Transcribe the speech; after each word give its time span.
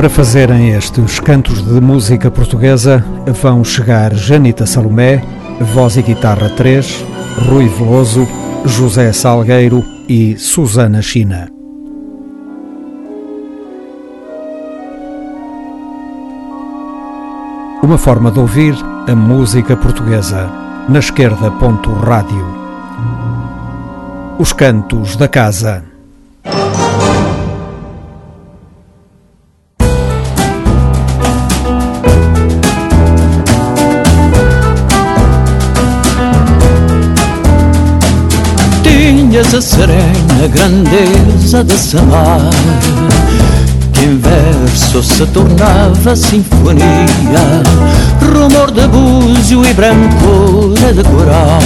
Para 0.00 0.08
fazerem 0.08 0.70
estes 0.70 1.20
cantos 1.20 1.62
de 1.62 1.78
música 1.78 2.30
portuguesa 2.30 3.04
vão 3.42 3.62
chegar 3.62 4.14
Janita 4.14 4.64
Salomé, 4.64 5.22
voz 5.74 5.98
e 5.98 6.00
guitarra 6.00 6.48
3, 6.48 7.04
Rui 7.46 7.68
Veloso, 7.68 8.26
José 8.64 9.12
Salgueiro 9.12 9.84
e 10.08 10.38
Susana 10.38 11.02
China. 11.02 11.50
Uma 17.82 17.98
forma 17.98 18.30
de 18.30 18.38
ouvir 18.38 18.74
a 19.06 19.14
música 19.14 19.76
portuguesa. 19.76 20.50
Na 20.88 21.00
esquerda, 21.00 21.50
rádio. 22.06 22.46
Os 24.38 24.54
cantos 24.54 25.14
da 25.14 25.28
casa. 25.28 25.89
Grandeza 40.60 41.64
de 41.64 41.72
samar 41.72 42.50
Que 43.94 44.04
em 44.04 44.18
verso 44.18 45.02
se 45.02 45.24
tornava 45.26 46.14
sinfonia 46.14 46.84
Rumor 48.20 48.70
de 48.70 48.86
búzio 48.86 49.64
e 49.64 49.72
brancura 49.72 50.92
de 50.92 51.02
coral 51.04 51.62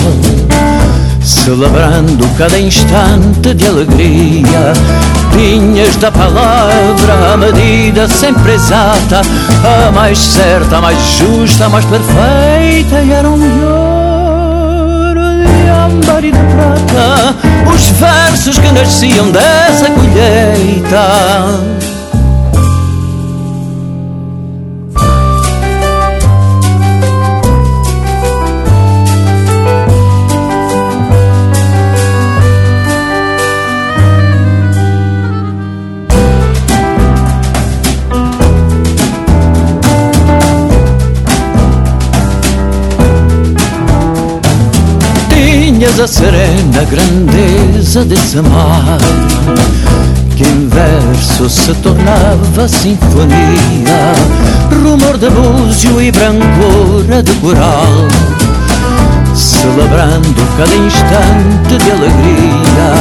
Celebrando 1.20 2.28
cada 2.38 2.56
instante 2.56 3.52
de 3.54 3.66
alegria 3.66 4.72
Tinhas 5.32 5.96
da 5.96 6.12
palavra 6.12 7.32
a 7.32 7.36
medida 7.36 8.06
sempre 8.06 8.52
exata 8.52 9.22
A 9.88 9.90
mais 9.90 10.18
certa, 10.18 10.76
a 10.76 10.80
mais 10.80 10.98
justa, 11.18 11.66
a 11.66 11.68
mais 11.68 11.84
perfeita 11.86 13.02
E 13.02 13.10
era 13.10 13.28
um 13.28 13.36
melhor 13.36 15.14
de 15.16 15.68
âmbar 15.68 16.24
e 16.24 16.30
de 16.30 16.38
prata 16.38 17.53
Os 17.72 17.88
versos 17.90 18.58
que 18.58 18.72
nasciam 18.72 19.30
dessa 19.30 19.90
colheita 19.90 21.83
Tinhas 46.04 46.04
a 46.04 46.06
serena 46.06 46.84
grandeza 46.84 48.04
desse 48.04 48.36
mar 48.42 48.98
Que 50.36 50.44
em 50.44 50.68
verso 50.68 51.48
se 51.48 51.72
tornava 51.76 52.68
sinfonia 52.68 54.12
Rumor 54.70 55.16
de 55.16 55.30
búzio 55.30 56.02
e 56.02 56.12
brancura 56.12 57.22
de 57.22 57.32
coral 57.36 58.08
Celebrando 59.34 60.46
cada 60.58 60.74
instante 60.74 61.82
de 61.82 61.90
alegria 61.90 62.92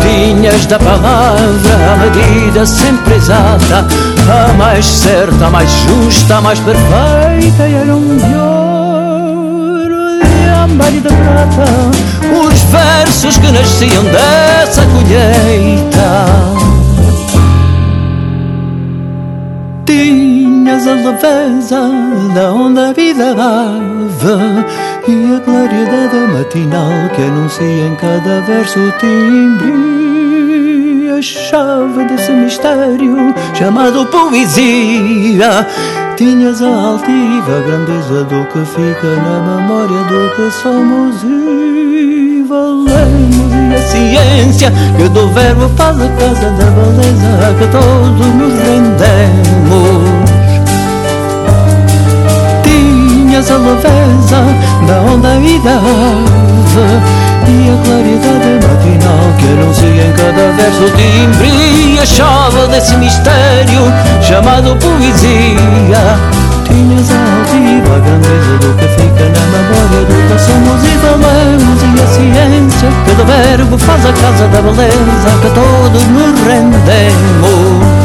Tinhas 0.00 0.64
da 0.66 0.78
palavra 0.78 1.92
a 1.92 1.96
medida 1.98 2.64
sempre 2.64 3.16
exata 3.16 3.86
A 4.26 4.52
mais 4.54 4.86
certa, 4.86 5.46
a 5.46 5.50
mais 5.50 5.70
justa, 5.70 6.36
a 6.36 6.40
mais 6.40 6.58
perfeita 6.60 7.68
E 7.68 7.74
era 7.74 7.94
um 7.94 8.18
âmbar 10.68 10.94
e 10.94 11.00
de 11.00 11.08
prata 11.08 12.17
versos 12.68 13.38
que 13.38 13.50
nasciam 13.50 14.04
dessa 14.04 14.82
colheita. 14.86 16.26
Tinhas 19.86 20.86
a 20.86 20.92
leveza 20.92 21.90
da 22.34 22.52
onde 22.52 22.80
a 22.80 22.92
vida 22.92 23.34
dava 23.34 24.38
E 25.08 25.34
a 25.34 25.40
claridade 25.40 26.16
matinal 26.32 27.08
que 27.14 27.22
anuncia 27.22 27.86
em 27.86 27.94
cada 27.96 28.40
verso 28.42 28.78
o 28.78 28.92
timbre. 28.92 29.72
A 31.16 31.22
chave 31.22 32.04
desse 32.04 32.30
mistério 32.32 33.34
chamado 33.54 34.04
poesia. 34.06 35.66
Tinhas 36.16 36.60
a 36.60 36.66
altiva 36.66 37.60
grandeza 37.66 38.24
do 38.24 38.44
que 38.46 38.64
fica 38.66 39.16
na 39.16 39.40
memória 39.40 40.04
do 40.04 40.28
que 40.34 40.50
somos 40.50 41.22
e 41.22 41.77
valemos 42.48 43.38
E 43.70 43.74
a 43.74 43.78
ciência 43.78 44.72
que 44.96 45.08
do 45.08 45.28
verbo 45.28 45.68
faz 45.76 46.00
a 46.00 46.08
casa 46.08 46.50
da 46.50 46.64
beleza 46.64 47.54
que 47.58 47.66
todos 47.68 48.26
nos 48.34 48.54
rendemos. 48.60 50.08
Tinhas 52.62 53.50
a 53.50 53.56
leveza 53.58 54.42
da 54.86 55.00
onda 55.12 55.34
e 55.36 55.58
da 55.60 55.74
ave 55.76 56.88
E 57.46 57.70
a 57.70 57.76
claridade 57.84 58.66
matinal 58.66 59.26
que 59.38 59.46
anuncia 59.46 60.04
em 60.06 60.12
cada 60.12 60.52
verso 60.56 60.84
o 60.84 60.90
timbre 60.90 61.48
E 61.48 61.98
a 62.00 62.06
chave 62.06 62.66
desse 62.68 62.96
mistério 62.96 63.82
chamado 64.22 64.76
poesia. 64.76 66.18
Tinhas 66.64 67.10
a 67.10 67.47
altiva 67.68 67.98
grandeza 68.00 68.58
do 68.60 68.74
que 68.74 68.88
fica 68.88 69.24
na 69.28 69.44
memória 69.52 70.00
do 70.06 70.16
que 70.28 70.38
somos 70.40 70.82
e 70.84 70.96
valemos 70.96 71.82
E 71.82 72.02
a 72.02 72.06
ciência 72.06 72.88
do 73.16 73.24
verbo 73.24 73.78
faz 73.78 74.06
a 74.06 74.12
casa 74.12 74.48
da 74.48 74.62
beleza 74.62 75.30
que 75.42 75.50
todos 75.50 76.04
nos 76.06 76.40
rendemos 76.46 77.97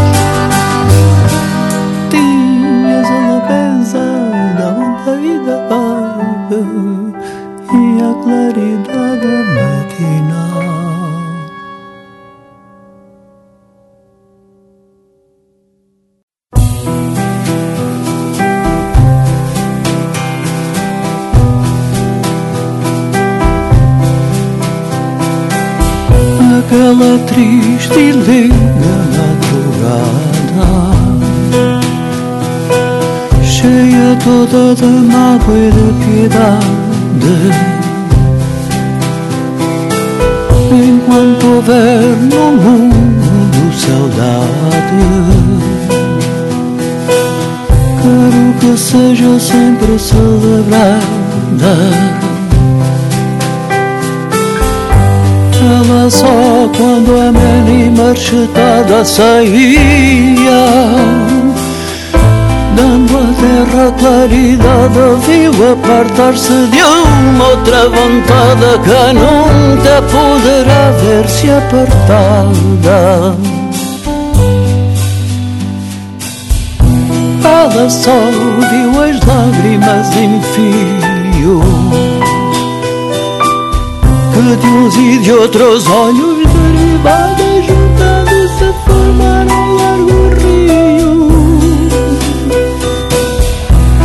triste 27.33 27.99
e 27.99 28.11
linda 28.11 28.95
madrugada. 29.15 30.67
Cheia 33.43 34.15
toda 34.23 34.75
de 34.75 34.85
mágoa 34.85 35.57
e 35.57 35.71
de 35.71 35.87
piedade. 36.05 37.35
Enquanto 40.71 41.43
houver 41.47 42.17
no 42.31 42.45
mundo 42.61 43.61
saudade. 43.73 45.03
Quero 48.01 48.43
que 48.59 48.71
seja 48.77 49.39
sempre 49.39 49.97
celebrada 49.97 51.03
ela 55.63 56.09
só 56.09 56.69
quando 56.75 57.11
a 57.11 57.31
menina 57.31 58.03
marchetada 58.03 59.05
saía. 59.05 60.63
Dando 62.75 63.17
à 63.17 63.33
terra 63.39 63.91
claridade 63.99 64.99
Viu 65.27 65.53
apartar-se 65.71 66.67
de 66.67 66.81
uma 66.81 67.47
outra 67.49 67.87
vontade 67.89 68.79
Que 68.83 69.13
nunca 69.13 70.01
poderá 70.11 70.91
ver-se 71.01 71.49
apartada 71.51 73.35
Ela 77.45 77.89
só 77.89 78.19
viu 78.69 79.03
as 79.03 79.19
lágrimas 79.25 80.15
em 80.17 80.41
fio 80.41 81.72
que 84.33 84.55
de 84.55 84.67
uns 84.67 84.95
e 84.95 85.19
de 85.19 85.31
outros 85.31 85.87
olhos 85.87 86.37
derivadas 86.47 87.65
juntando-se 87.67 88.73
formaram 88.85 89.55
um 89.55 89.75
largo 89.75 90.29
rio. 90.39 91.29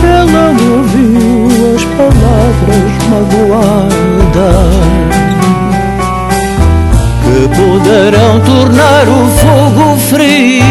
Ela 0.04 0.52
não 0.52 0.68
ouviu 0.78 1.74
as 1.74 1.84
palavras 1.96 2.90
magoadas 3.10 4.78
que 7.24 7.38
poderão 7.56 8.40
tornar 8.40 9.04
o 9.08 9.20
fogo 9.38 9.96
frio. 10.08 10.67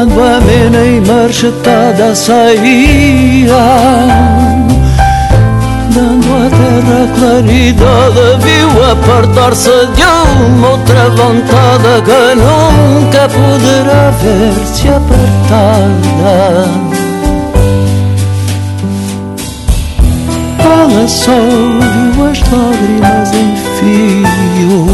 Quando 0.00 0.22
a 0.22 0.40
mena 0.40 0.82
e 0.82 1.00
marchetada 1.00 2.14
saía 2.14 3.48
Dando 5.90 6.26
à 6.36 6.48
terra 6.48 7.06
claridade 7.18 8.38
Viu 8.40 8.70
apartar-se 8.90 9.86
de 9.94 10.04
uma 10.46 10.68
outra 10.70 11.10
vontade 11.10 12.02
Que 12.06 12.34
nunca 12.34 13.28
poderá 13.28 14.10
ver-se 14.22 14.88
apertada. 14.88 16.64
Ela 20.60 21.08
só 21.08 21.32
viu 21.32 22.26
as 22.26 22.40
lágrimas 22.50 23.32
em 23.34 23.54
fio 23.76 24.86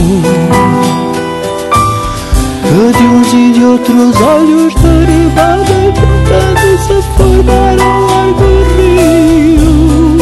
de 2.76 3.02
uns 3.04 3.32
e 3.32 3.52
de 3.52 3.64
outros 3.64 4.20
olhos 4.20 4.74
derivados 4.74 5.66
tentando 5.94 6.78
se 6.78 7.02
formar 7.16 7.76
ao 7.80 8.00
largo 8.02 8.48
rio. 8.76 10.18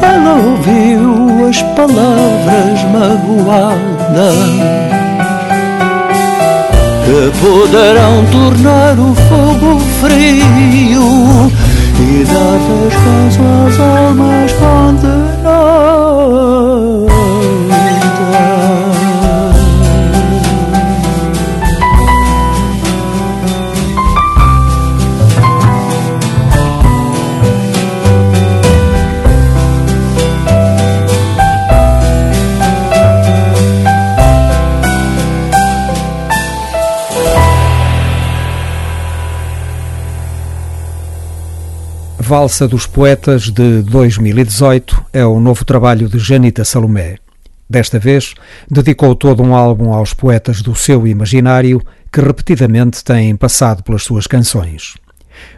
Ela 0.00 0.34
ouviu 0.36 1.48
as 1.48 1.60
palavras 1.74 2.84
magoadas 2.92 4.36
que 7.04 7.20
poderão 7.40 8.24
tornar 8.30 8.94
o 9.00 9.14
fogo 9.26 9.80
frio 10.00 11.50
e 11.98 12.24
dar 12.24 12.58
descanso 12.68 13.40
às 13.66 13.76
almas 13.80 14.52
condenadas. 14.52 15.21
Valsa 42.32 42.66
dos 42.66 42.86
Poetas 42.86 43.50
de 43.50 43.82
2018 43.82 45.04
é 45.12 45.22
o 45.22 45.38
novo 45.38 45.66
trabalho 45.66 46.08
de 46.08 46.18
Janita 46.18 46.64
Salomé. 46.64 47.16
Desta 47.68 47.98
vez, 47.98 48.32
dedicou 48.70 49.14
todo 49.14 49.42
um 49.42 49.54
álbum 49.54 49.92
aos 49.92 50.14
poetas 50.14 50.62
do 50.62 50.74
seu 50.74 51.06
imaginário 51.06 51.82
que 52.10 52.22
repetidamente 52.22 53.04
têm 53.04 53.36
passado 53.36 53.82
pelas 53.82 54.04
suas 54.04 54.26
canções. 54.26 54.94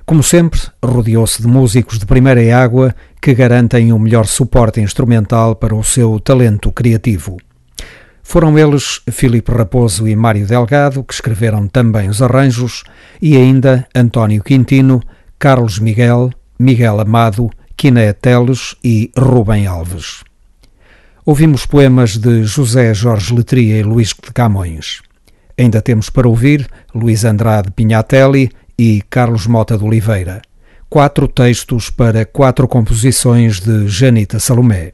Como 0.05 0.21
sempre, 0.21 0.59
rodeou-se 0.85 1.41
de 1.41 1.47
músicos 1.47 1.97
de 1.97 2.07
primeira 2.07 2.61
água 2.61 2.93
que 3.23 3.33
garantem 3.33 3.93
o 3.93 3.99
melhor 4.01 4.27
suporte 4.27 4.81
instrumental 4.81 5.55
para 5.55 5.77
o 5.77 5.85
seu 5.85 6.19
talento 6.19 6.73
criativo. 6.73 7.37
Foram 8.21 8.59
eles 8.59 9.01
Filipe 9.13 9.53
Raposo 9.53 10.09
e 10.09 10.17
Mário 10.17 10.45
Delgado, 10.45 11.05
que 11.05 11.15
escreveram 11.15 11.69
também 11.69 12.09
os 12.09 12.21
arranjos, 12.21 12.83
e 13.23 13.37
ainda 13.37 13.87
António 13.95 14.43
Quintino, 14.43 15.01
Carlos 15.39 15.79
Miguel, 15.79 16.31
Miguel 16.59 17.01
Amado, 17.01 17.51
Quiné 17.77 18.13
Teles 18.13 18.77
e 18.83 19.11
Rubem 19.17 19.67
Alves. 19.67 20.23
Ouvimos 21.27 21.67
poemas 21.67 22.17
de 22.17 22.45
José 22.45 22.93
Jorge 22.95 23.35
Letria 23.35 23.79
e 23.79 23.83
Luís 23.83 24.09
de 24.09 24.33
Camões. 24.33 25.01
Ainda 25.59 25.81
temos 25.81 26.11
para 26.11 26.29
ouvir 26.29 26.69
Luís 26.95 27.25
Andrade 27.25 27.71
Pinhatelli 27.71 28.51
e 28.79 29.03
Carlos 29.09 29.47
Mota 29.47 29.79
de 29.79 29.85
Oliveira. 29.85 30.43
Quatro 30.89 31.27
textos 31.27 31.91
para 31.91 32.25
quatro 32.25 32.69
composições 32.69 33.61
de 33.61 33.89
Janita 33.89 34.39
Salomé. 34.39 34.93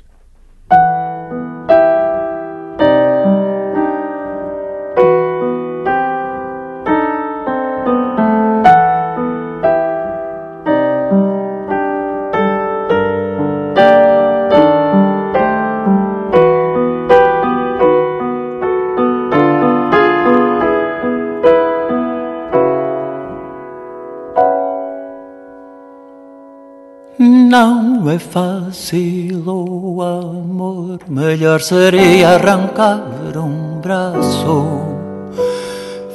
Melhor 31.30 31.60
seria 31.60 32.30
arrancar 32.30 33.00
um 33.36 33.78
braço, 33.80 34.80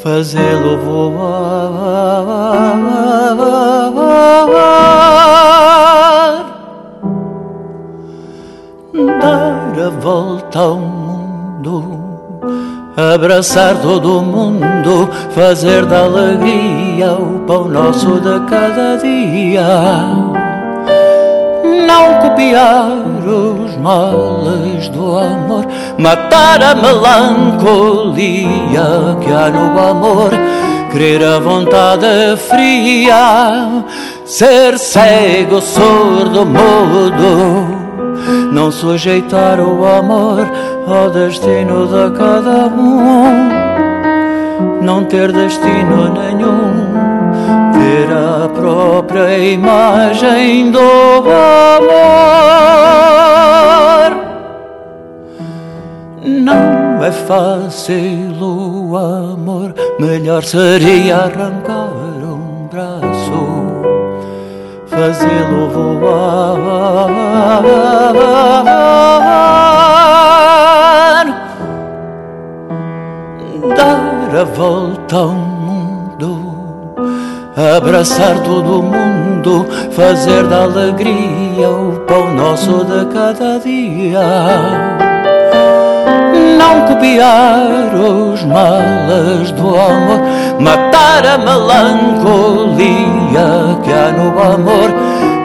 fazê-lo 0.03 0.77
voar, 0.79 1.15
dar 9.21 9.85
a 9.85 9.89
volta 10.01 10.59
ao 10.59 10.79
mundo. 10.79 12.03
Abraçar 12.97 13.81
todo 13.81 14.21
mundo, 14.21 15.09
fazer 15.31 15.85
da 15.85 16.03
alegria 16.03 17.13
o 17.13 17.39
pão 17.47 17.69
nosso 17.69 18.19
de 18.19 18.39
cada 18.49 18.97
dia 18.97 20.34
não 21.85 22.15
copiar 22.21 22.87
os 23.25 23.75
males 23.77 24.87
do 24.89 25.17
amor, 25.17 25.65
matar 25.97 26.61
a 26.63 26.75
melancolia 26.75 28.37
que 29.21 29.31
há 29.31 29.49
no 29.49 29.79
amor, 29.79 30.31
crer 30.91 31.23
a 31.23 31.39
vontade 31.39 32.37
fria, 32.47 33.83
ser 34.25 34.77
cego, 34.77 35.61
surdo, 35.61 36.45
mudo, 36.45 37.67
não 38.51 38.71
sujeitar 38.71 39.59
o 39.59 39.85
amor 39.85 40.47
ao 40.87 41.09
destino 41.09 41.87
de 41.87 42.17
cada 42.17 42.67
um, 42.67 43.49
não 44.81 45.03
ter 45.03 45.31
destino 45.31 46.13
nenhum 46.13 47.14
ver 48.05 48.13
a 48.13 48.49
própria 48.49 49.37
imagem 49.37 50.71
do 50.71 50.79
amor. 50.79 52.05
Não 56.23 57.03
é 57.03 57.11
fácil 57.11 58.33
o 58.41 58.97
amor, 58.97 59.73
melhor 59.99 60.43
seria 60.43 61.17
arrancar 61.17 61.91
um 62.23 62.67
braço, 62.67 63.65
fazê-lo 64.87 65.69
voar, 65.69 66.71
dar 73.75 74.39
a 74.39 74.43
volta 74.43 75.15
ao 75.15 75.29
mundo 75.29 75.54
abraçar 77.55 78.39
todo 78.43 78.83
mundo, 78.83 79.65
fazer 79.91 80.43
da 80.47 80.63
alegria 80.63 81.69
o 81.69 82.01
pão 82.05 82.33
nosso 82.33 82.83
de 82.83 83.05
cada 83.13 83.59
dia. 83.59 84.19
Não 86.57 86.81
copiar 86.85 87.95
os 87.95 88.43
males 88.43 89.51
do 89.51 89.69
amor, 89.69 90.19
matar 90.59 91.25
a 91.25 91.37
melancolia 91.37 92.85
que 93.83 93.93
há 93.93 94.11
no 94.11 94.37
amor, 94.37 94.93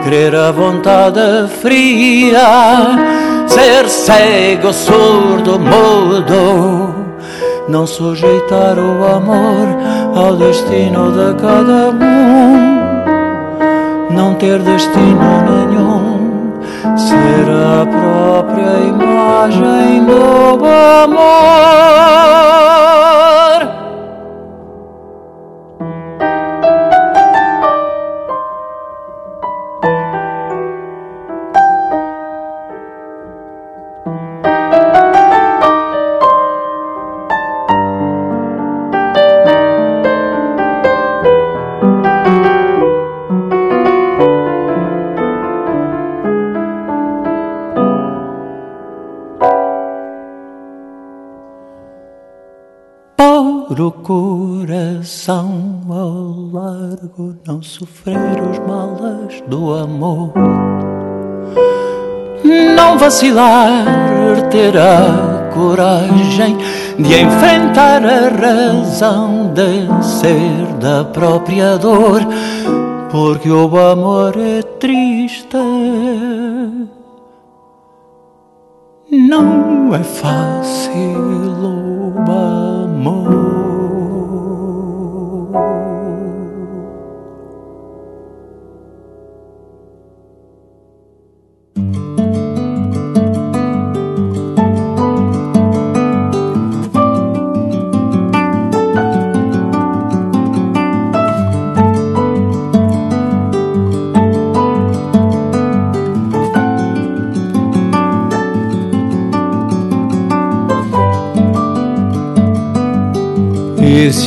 querer 0.03 0.35
a 0.35 0.51
vontade 0.51 1.47
fria, 1.61 2.41
ser 3.47 3.87
cego, 3.87 4.73
surdo, 4.73 5.57
mudo 5.57 7.10
não 7.71 7.87
sujeitar 7.87 8.77
o 8.77 9.15
amor 9.15 9.65
ao 10.13 10.35
destino 10.35 11.09
de 11.13 11.33
cada 11.41 11.91
um, 11.91 11.95
não 14.13 14.35
ter 14.35 14.59
destino 14.59 15.41
nenhum, 15.47 16.51
ser 16.97 17.49
a 17.49 17.85
própria 17.85 18.89
imagem 18.89 20.05
do 20.05 20.65
amor. 20.65 21.21
Do 59.47 59.73
amor. 59.73 60.31
Não 62.75 62.97
vacilar, 62.97 64.49
ter 64.49 64.77
a 64.77 65.49
coragem 65.53 66.57
de 66.97 67.21
enfrentar 67.21 68.01
a 68.05 68.29
razão 68.29 69.51
de 69.53 70.03
ser 70.03 70.65
da 70.79 71.03
própria 71.05 71.77
dor, 71.77 72.21
porque 73.09 73.49
o 73.49 73.77
amor 73.77 74.33
é 74.37 74.61
triste. 74.61 75.57
Não 79.11 79.93
é 79.93 80.03
fácil 80.03 80.91
o 80.91 82.31
amor. 82.31 83.70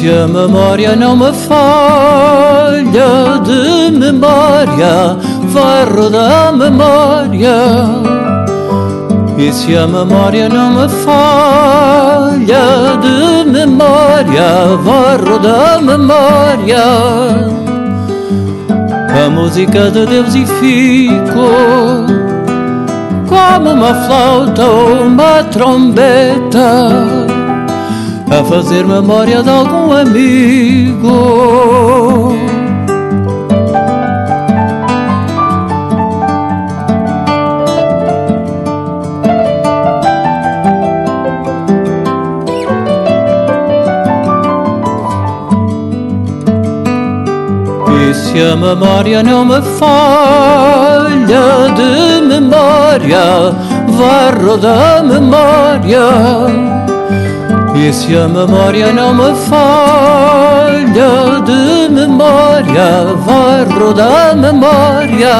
Se 0.05 0.11
a 0.11 0.27
memória 0.27 0.95
não 0.95 1.17
me 1.17 1.33
falha 1.33 1.89
de 3.43 3.91
memória, 3.97 5.17
vai 5.45 5.85
rodar 5.87 6.49
a 6.49 6.53
memória. 6.53 7.57
E 9.39 9.51
se 9.51 9.75
a 9.75 9.87
memória 9.87 10.47
não 10.51 10.75
me 10.75 10.89
falha 11.07 12.99
de 13.01 13.51
memória, 13.51 14.77
vai 14.83 15.17
rodar 15.17 15.79
a 15.79 15.81
memória. 15.81 16.85
A 19.09 19.31
música 19.31 19.91
de 19.91 20.05
Deus 20.05 20.35
e 20.35 20.45
fico 20.45 21.49
como 23.27 23.71
uma 23.71 23.95
flauta 24.07 24.67
ou 24.67 25.07
uma 25.07 25.45
trombeta 25.45 27.34
a 28.31 28.45
fazer 28.45 28.87
memória 28.87 29.43
de 29.43 29.51
algum 29.51 29.93
amigo. 29.93 31.05
E 47.91 48.15
se 48.15 48.41
a 48.41 48.57
memória 48.57 49.23
não 49.23 49.45
me 49.45 49.61
falha 49.79 51.15
de 51.75 52.27
memória, 52.27 53.55
vai 53.89 54.33
rodar 54.43 54.99
a 54.99 55.03
memória 55.03 56.84
e 57.75 57.93
se 57.93 58.17
a 58.17 58.29
memória 58.29 58.93
não 58.93 59.13
me 59.13 59.35
falha 59.49 61.41
de 61.45 61.93
memória, 61.93 63.15
vai 63.27 63.65
rodar 63.65 64.37
memória 64.37 65.35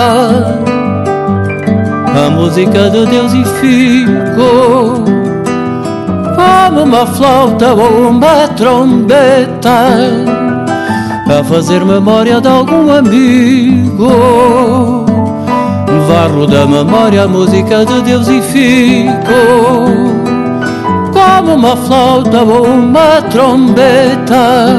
a 2.17 2.31
música 2.31 2.91
de 2.91 3.07
Deus 3.07 3.33
e 3.33 3.45
fico 3.45 5.05
como 6.35 6.83
uma 6.83 7.07
flauta 7.07 7.73
ou 7.73 8.09
uma 8.09 8.49
trombeta 8.49 9.89
a 11.29 11.45
fazer 11.45 11.85
memória 11.85 12.41
de 12.41 12.49
algum 12.49 12.93
amigo. 12.93 14.09
Vai 16.09 16.29
rodar 16.29 16.63
a 16.63 16.67
memória 16.67 17.23
a 17.23 17.29
música 17.29 17.87
de 17.87 18.03
Deus 18.03 18.29
e 18.29 18.43
fico 18.43 20.14
como 21.15 21.55
uma 21.55 21.77
flauta 21.77 22.43
ou 22.43 22.65
uma 22.65 23.23
trombeta 23.31 24.77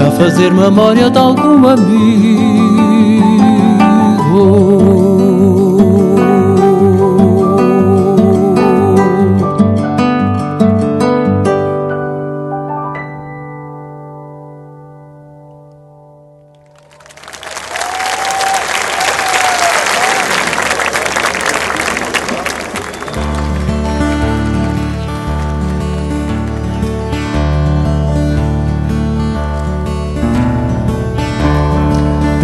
a 0.00 0.10
fazer 0.12 0.50
memória 0.52 1.10
de 1.10 1.18
algum 1.18 1.68
amigo. 1.68 2.53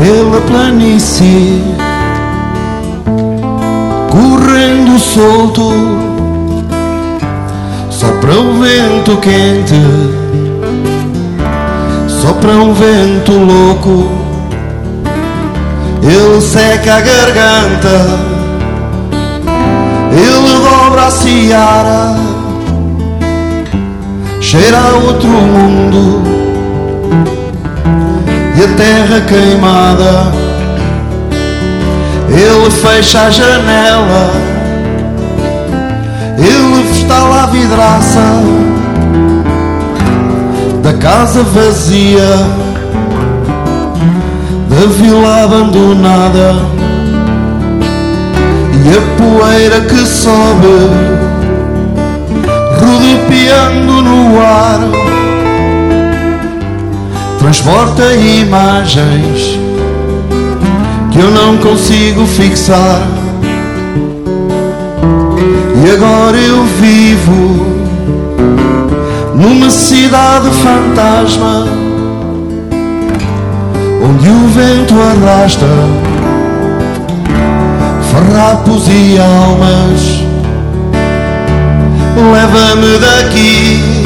Pela 0.00 0.40
planície, 0.40 1.62
correndo 4.11 4.99
solto, 4.99 5.73
sopra 7.90 8.40
o 8.40 8.59
vento 8.61 9.19
quente, 9.19 9.78
sopra 12.09 12.52
um 12.52 12.73
vento 12.73 13.33
louco, 13.33 14.11
ele 16.02 16.40
seca 16.40 16.97
a 16.97 17.00
garganta, 17.02 18.21
ele 20.12 20.61
dobra 20.62 21.09
a 21.09 21.11
seara, 21.11 22.16
cheira 24.40 24.78
a 24.78 24.97
outro 24.97 25.28
mundo 25.28 26.39
e 28.57 28.64
a 28.64 28.69
terra 28.76 29.21
queimada. 29.23 30.33
Ele 32.28 32.71
fecha 32.71 33.23
a 33.23 33.30
janela, 33.30 34.30
ele 36.38 36.90
estala 36.90 37.42
a 37.42 37.47
vidraça 37.47 38.21
da 40.83 40.92
casa 40.95 41.42
vazia, 41.42 42.47
da 44.69 44.87
vila 44.97 45.45
abandonada 45.45 46.54
e 48.85 48.97
a 48.97 49.02
poeira 49.19 49.80
que 49.83 50.07
sobe, 50.07 50.88
rodopiando 52.78 54.02
no 54.02 54.40
ar 54.40 55.20
transporta 57.50 58.14
imagens 58.14 59.59
que 61.11 61.19
eu 61.19 61.33
não 61.33 61.57
consigo 61.57 62.25
fixar. 62.25 63.02
E 65.85 65.90
agora 65.90 66.37
eu 66.37 66.64
vivo 66.80 67.66
numa 69.35 69.69
cidade 69.69 70.49
fantasma 70.62 71.66
onde 74.09 74.28
o 74.28 74.49
vento 74.50 74.95
arrasta 74.95 75.66
farrapos 78.12 78.87
e 78.87 79.19
almas. 79.19 80.21
Leva-me 82.33 82.99
daqui 82.99 84.00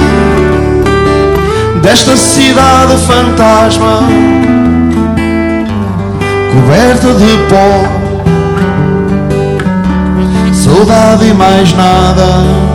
desta 1.84 2.16
cidade 2.16 2.96
fantasma 2.96 4.00
coberta 6.50 7.12
de 7.12 7.36
pó, 7.50 7.84
saudade 10.54 11.26
e 11.26 11.34
mais 11.34 11.74
nada. 11.74 12.73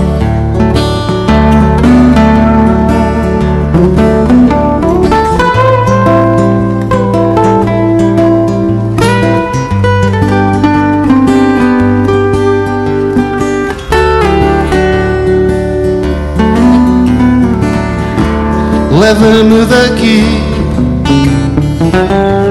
Leva-me 18.99 19.65
daqui, 19.65 20.43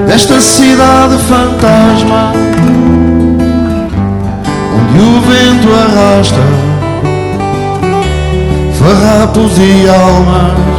desta 0.07 0.41
cidade 0.41 1.15
fantasma, 1.19 2.33
onde 4.75 4.99
o 4.99 5.21
vento 5.21 5.69
arrasta 5.71 6.41
farrapos 8.79 9.51
e 9.59 9.87
almas. 9.87 10.69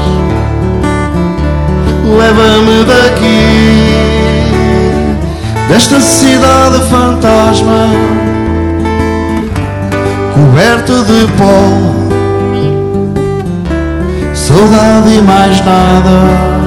Leva-me 2.18 2.84
daqui, 2.84 3.94
desta 5.68 6.00
cidade 6.00 6.80
fantasma, 6.90 7.86
coberta 10.34 11.04
de 11.04 11.28
pó 11.38 12.09
saudade 14.50 15.14
e 15.14 15.22
mais 15.22 15.64
nada. 15.64 16.60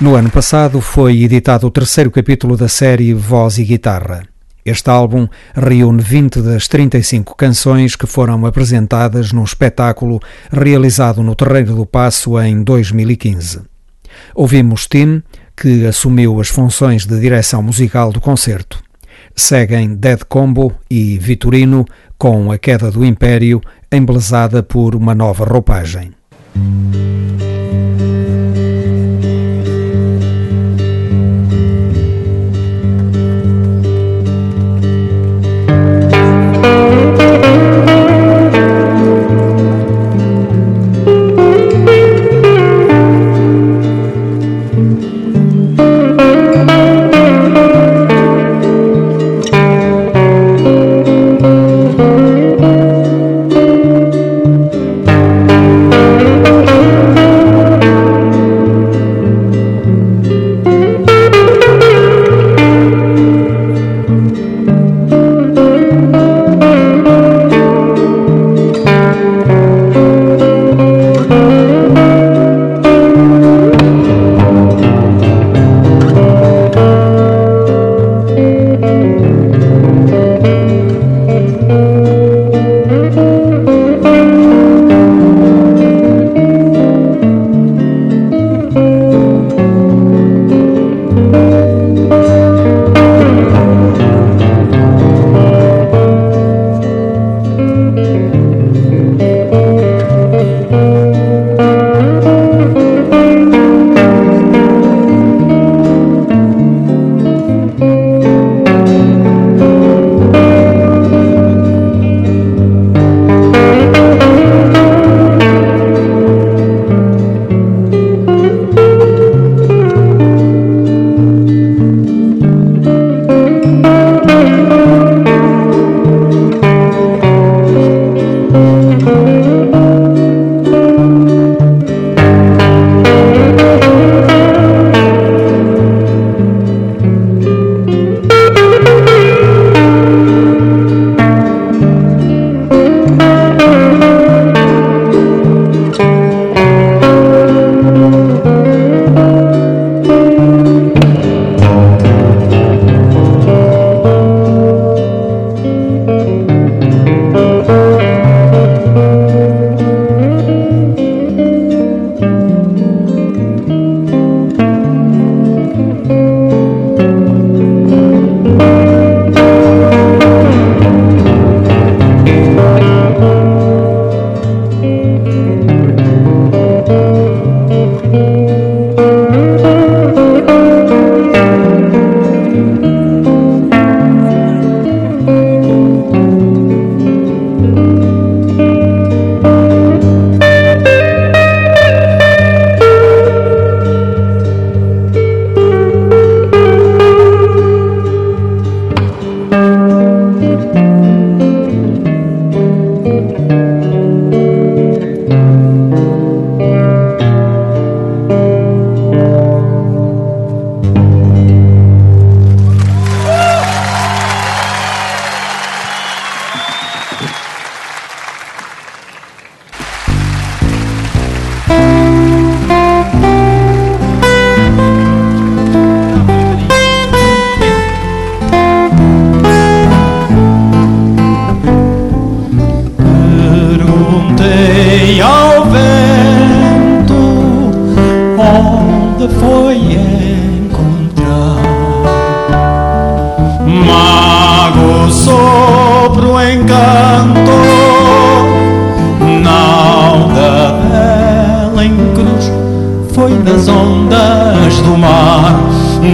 No 0.00 0.16
ano 0.16 0.30
passado 0.30 0.80
foi 0.80 1.22
editado 1.22 1.66
o 1.66 1.70
terceiro 1.70 2.10
capítulo 2.10 2.56
da 2.56 2.68
série 2.68 3.14
Voz 3.14 3.58
e 3.58 3.64
Guitarra. 3.64 4.31
Este 4.64 4.90
álbum 4.90 5.26
reúne 5.54 6.02
20 6.02 6.40
das 6.40 6.68
35 6.68 7.34
canções 7.34 7.96
que 7.96 8.06
foram 8.06 8.46
apresentadas 8.46 9.32
num 9.32 9.42
espetáculo 9.42 10.20
realizado 10.52 11.22
no 11.22 11.34
Terreiro 11.34 11.74
do 11.74 11.84
Passo 11.84 12.38
em 12.40 12.62
2015. 12.62 13.62
Ouvimos 14.34 14.86
Tim, 14.86 15.22
que 15.56 15.86
assumiu 15.86 16.40
as 16.40 16.48
funções 16.48 17.04
de 17.04 17.18
direção 17.18 17.62
musical 17.62 18.12
do 18.12 18.20
concerto. 18.20 18.82
Seguem 19.34 19.94
Dead 19.94 20.20
Combo 20.28 20.72
e 20.90 21.18
Vitorino 21.18 21.84
com 22.16 22.52
A 22.52 22.58
Queda 22.58 22.90
do 22.90 23.04
Império, 23.04 23.60
embelezada 23.90 24.62
por 24.62 24.94
uma 24.94 25.14
nova 25.14 25.44
roupagem. 25.44 26.12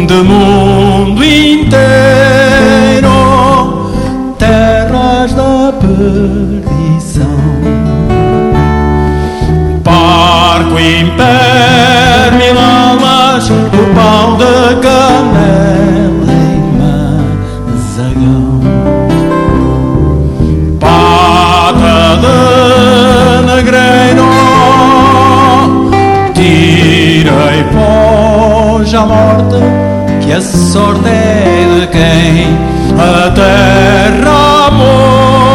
Do 0.09 0.25
mundo 0.25 1.23
inteiro, 1.23 1.69
terras 4.39 5.35
da 5.35 5.73
perdição. 5.79 7.39
Barco 9.85 10.79
império, 10.81 12.39
mil 12.39 12.59
almas, 12.59 13.51
o 13.51 13.55
pau 13.95 14.39
de 14.39 14.77
canela 14.81 16.33
e 16.33 16.57
mazagão. 17.69 18.63
Pata 20.81 21.99
de 22.23 22.37
negreiro, 23.47 24.27
tirei 26.33 27.61
pós 27.75 28.95
a 28.95 29.05
morte, 29.05 29.59
que 29.61 29.78
sorte 30.41 31.09
é 31.09 31.67
de 31.81 31.87
quem 31.89 32.57
a 32.99 33.31
terra 33.31 34.67
amou 34.69 35.49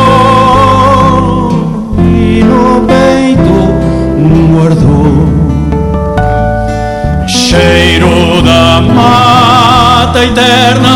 e 2.00 2.44
no 2.44 2.82
peito 2.88 3.58
guardou 4.52 5.28
cheiro 7.28 8.42
da 8.42 8.82
mata 8.82 10.24
eterna, 10.24 10.96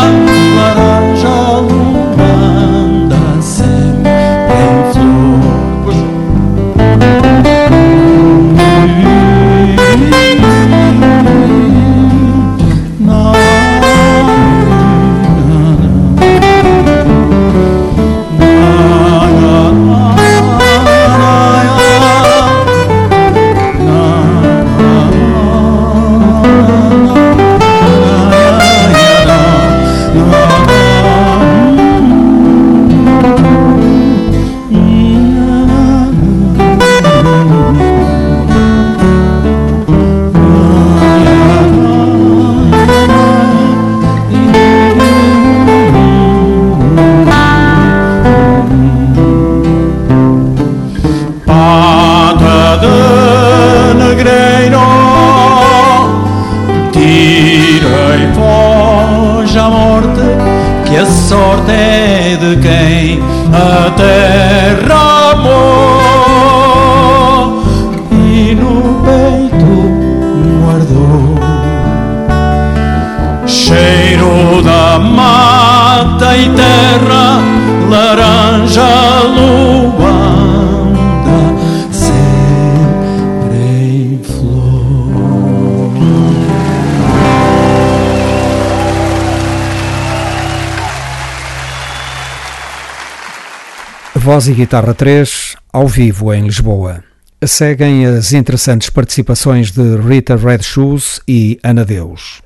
Voz 94.28 94.50
e 94.50 94.54
Guitarra 94.54 94.94
3, 94.94 95.56
ao 95.72 95.88
vivo 95.88 96.34
em 96.34 96.44
Lisboa. 96.44 97.02
Seguem 97.46 98.06
as 98.06 98.34
interessantes 98.34 98.90
participações 98.90 99.72
de 99.72 99.96
Rita 99.96 100.36
Red 100.36 100.63
Shoes 100.63 101.22
e 101.26 101.58
Ana 101.63 101.86
Deus. 101.86 102.42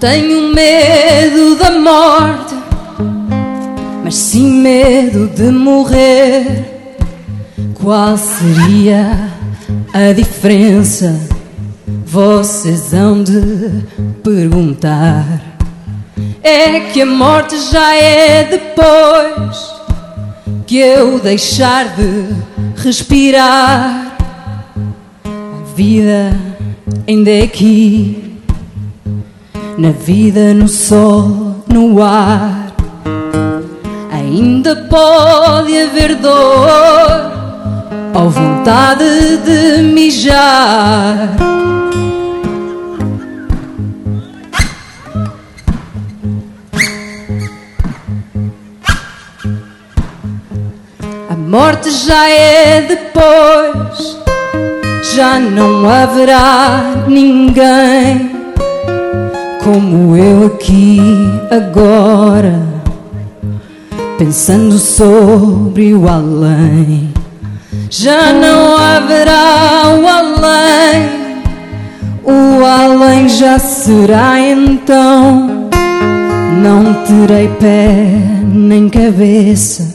Tenho 0.00 0.54
medo 0.54 1.56
da 1.56 1.72
morte, 1.72 2.54
mas 4.02 4.14
sim 4.14 4.50
medo 4.50 5.28
de 5.28 5.50
morrer. 5.50 6.88
Qual 7.74 8.16
seria 8.16 9.28
a 9.92 10.12
diferença? 10.14 11.20
Vocês 12.06 12.94
hão 12.94 13.22
de 13.22 13.84
perguntar. 14.24 15.26
É 16.42 16.80
que 16.80 17.02
a 17.02 17.06
morte 17.06 17.58
já 17.70 17.94
é 17.94 18.44
depois 18.44 19.70
que 20.66 20.78
eu 20.78 21.18
deixar 21.18 21.94
de 21.94 22.82
respirar. 22.82 24.16
A 25.24 25.74
vida 25.76 26.34
ainda 27.06 27.30
é 27.30 27.42
aqui 27.42 28.29
na 29.80 29.92
vida, 29.92 30.52
no 30.52 30.68
sol, 30.68 31.64
no 31.66 32.02
ar. 32.02 32.70
Ainda 34.12 34.76
pode 34.76 35.74
haver 35.74 36.16
dor 36.16 37.32
ou 38.14 38.28
vontade 38.28 39.38
de 39.38 39.82
mijar. 39.82 41.34
A 51.30 51.36
morte 51.36 51.90
já 51.90 52.28
é 52.28 52.82
depois, 52.82 54.18
já 55.14 55.38
não 55.40 55.88
haverá 55.88 57.06
ninguém 57.08 58.39
como 59.64 60.16
eu 60.16 60.46
aqui 60.46 61.00
agora, 61.50 62.60
pensando 64.18 64.78
sobre 64.78 65.94
o 65.94 66.08
além. 66.08 67.12
Já 67.90 68.32
não 68.32 68.76
haverá 68.76 69.96
o 70.00 70.06
além, 70.06 71.08
o 72.24 72.64
além 72.64 73.28
já 73.28 73.58
será 73.58 74.38
então. 74.38 75.68
Não 76.62 76.94
terei 77.04 77.48
pé 77.48 78.12
nem 78.52 78.88
cabeça, 78.88 79.86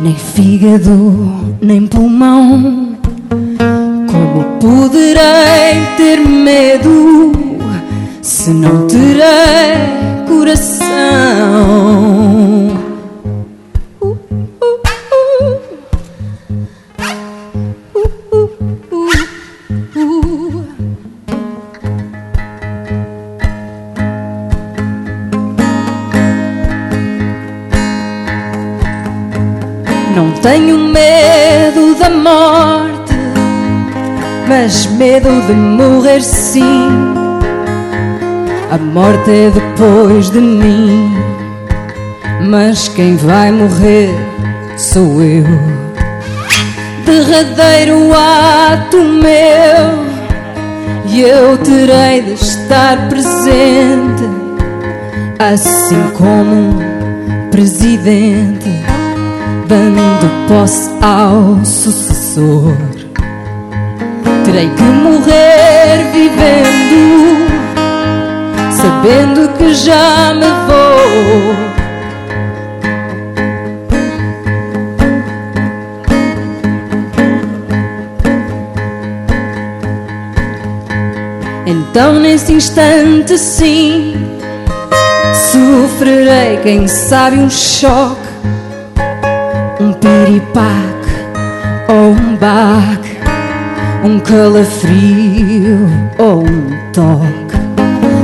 nem 0.00 0.14
fígado, 0.14 1.56
nem 1.60 1.86
pulmão. 1.86 2.96
Como 4.10 4.44
poderei 4.60 5.86
ter 5.96 6.20
medo? 6.20 7.50
Se 8.22 8.50
não 8.50 8.86
terei 8.86 9.20
coração. 10.28 10.88
Não 30.14 30.32
tenho 30.42 30.76
medo 30.78 31.94
da 31.98 32.10
morte, 32.10 33.14
mas 34.48 34.86
medo 34.86 35.28
de 35.46 35.54
morrer 35.54 36.20
sim. 36.22 37.29
A 38.70 38.78
morte 38.78 39.28
é 39.32 39.50
depois 39.50 40.30
de 40.30 40.38
mim, 40.38 41.12
mas 42.48 42.86
quem 42.86 43.16
vai 43.16 43.50
morrer 43.50 44.14
sou 44.76 45.20
eu. 45.20 45.44
Derradeiro 47.04 48.12
ato 48.14 48.96
meu, 48.98 50.04
e 51.06 51.20
eu 51.20 51.58
terei 51.58 52.22
de 52.22 52.34
estar 52.34 53.08
presente, 53.08 54.22
assim 55.40 56.08
como 56.16 56.54
um 56.54 57.50
presidente, 57.50 58.70
dando 59.66 60.46
posse 60.46 60.90
ao 61.02 61.64
sucessor. 61.64 62.76
Terei 64.44 64.68
que 64.68 64.82
morrer 64.82 66.06
vivendo 66.12 67.59
sabendo 69.00 69.48
que 69.56 69.74
já 69.74 70.34
me 70.34 70.46
vou. 70.66 71.56
Então, 81.66 82.14
nesse 82.14 82.52
instante, 82.52 83.38
sim, 83.38 84.14
sofrerei, 85.32 86.58
quem 86.62 86.86
sabe, 86.86 87.38
um 87.38 87.48
choque, 87.48 88.20
um 89.80 89.92
piripaque 89.94 91.10
ou 91.88 92.10
um 92.10 92.36
baque, 92.36 93.18
um 94.04 94.20
calafrio 94.20 95.88
ou 96.18 96.42
um 96.42 96.92
toque 96.92 97.39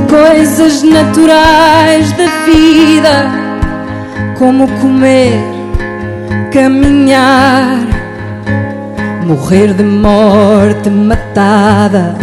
coisas 0.07 0.83
naturais 0.83 2.11
da 2.13 2.25
vida, 2.45 3.25
como 4.37 4.67
comer, 4.79 5.33
caminhar, 6.51 7.77
morrer 9.25 9.73
de 9.73 9.83
morte 9.83 10.89
matada, 10.89 12.15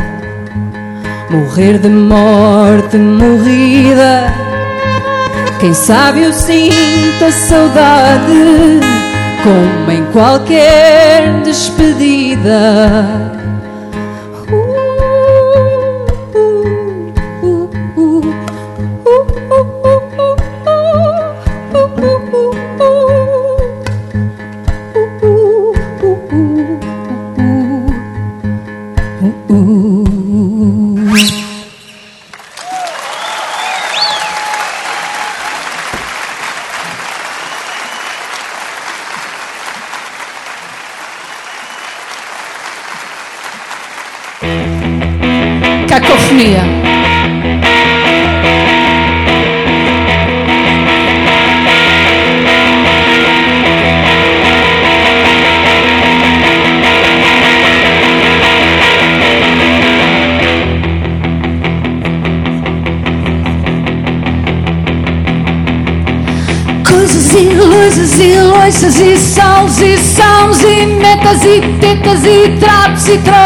morrer 1.30 1.78
de 1.78 1.88
morte 1.88 2.96
morrida. 2.96 4.32
Quem 5.60 5.74
sabe 5.74 6.22
eu 6.22 6.32
sinto 6.32 7.24
a 7.26 7.32
saudade, 7.32 8.80
como 9.42 9.90
em 9.90 10.04
qualquer 10.12 11.42
despedida. 11.42 13.33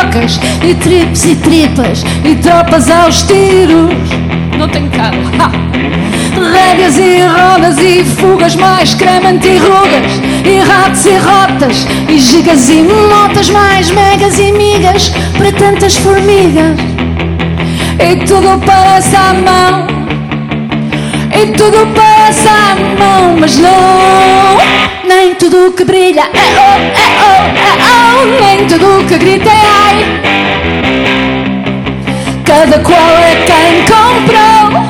Trapos 0.08 0.40
e 0.62 0.70
e 0.70 0.74
tripes 0.74 1.24
e 1.24 1.34
tripas 1.36 2.04
e 2.24 2.34
tropas 2.36 2.90
aos 2.90 3.22
tiros. 3.22 3.92
Não 4.58 4.68
tenho 4.68 4.90
carro. 4.90 5.16
Rédeas 6.52 6.98
e 6.98 7.20
rodas 7.26 7.78
e 7.78 8.04
fugas, 8.04 8.54
mais 8.54 8.94
creme 8.94 9.26
anti-rugas 9.26 10.20
e 10.44 10.60
ratos 10.60 11.04
e 11.04 11.16
rotas 11.16 11.86
e 12.08 12.18
gigas 12.18 12.68
e 12.68 12.82
motas, 12.82 13.50
mais 13.50 13.90
megas 13.90 14.38
e 14.38 14.52
migas 14.52 15.12
para 15.36 15.52
tantas 15.52 15.96
formigas. 15.96 16.78
E 17.98 18.16
tudo 18.26 18.60
parece 18.64 19.16
à 19.16 19.34
mão, 19.34 19.86
e 21.34 21.46
tudo 21.52 21.86
parece 21.94 22.46
à 22.48 22.76
mão, 22.98 23.36
mas 23.38 23.58
não 23.58 24.77
nem 25.08 25.34
tudo 25.36 25.72
que 25.72 25.84
brilha 25.84 26.20
é 26.20 26.26
oh, 26.26 26.78
é 26.84 27.08
oh, 27.24 27.44
é 27.56 27.72
oh, 27.88 28.26
nem 28.44 28.66
tudo 28.66 29.04
que 29.08 29.16
grita 29.16 29.48
é 29.48 29.52
ai. 29.52 29.96
Cada 32.44 32.78
qual 32.80 32.98
é 32.98 33.34
quem 33.46 33.84
comprou, 33.86 34.84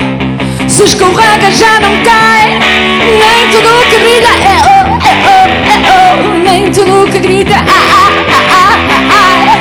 se 0.69 0.83
escorrega 0.85 1.51
já 1.53 1.79
não 1.79 1.97
cai. 2.03 2.59
Nem 2.59 3.49
tudo 3.53 3.71
que 3.89 3.99
brilha 3.99 4.35
é 4.43 4.59
oh, 4.67 4.87
é 5.07 5.15
oh, 5.29 5.47
é 5.71 5.77
oh, 5.95 6.39
nem 6.43 6.71
tudo 6.73 7.11
que 7.13 7.19
grita 7.21 7.55
ah, 7.55 7.63
ah, 8.33 8.43
ah, 8.59 9.15
ah. 9.15 9.57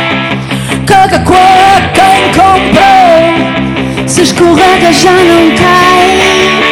Cada 0.88 1.20
qual 1.20 1.38
é 1.40 1.92
quem 1.94 2.32
comprou, 2.34 4.08
se 4.08 4.24
escorrega 4.24 4.92
já 4.92 5.12
não 5.12 5.56
cai. 5.56 6.67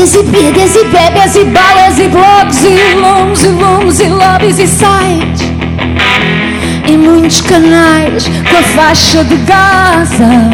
Cílios 0.00 0.14
e 0.14 0.24
pilhas 0.24 0.76
e 0.76 0.84
bebês 0.84 1.36
e 1.36 1.44
balas 1.44 1.98
e 1.98 2.08
blogs 2.08 2.64
e 2.64 2.94
lomos 2.94 4.00
e 4.00 4.04
e 4.04 4.08
lobbies 4.08 4.58
e 4.58 4.66
sites. 4.66 5.46
E 6.88 6.96
muitos 6.96 7.42
canais 7.42 8.26
com 8.26 8.56
a 8.56 8.62
faixa 8.62 9.22
de 9.24 9.36
Gaza. 9.36 10.50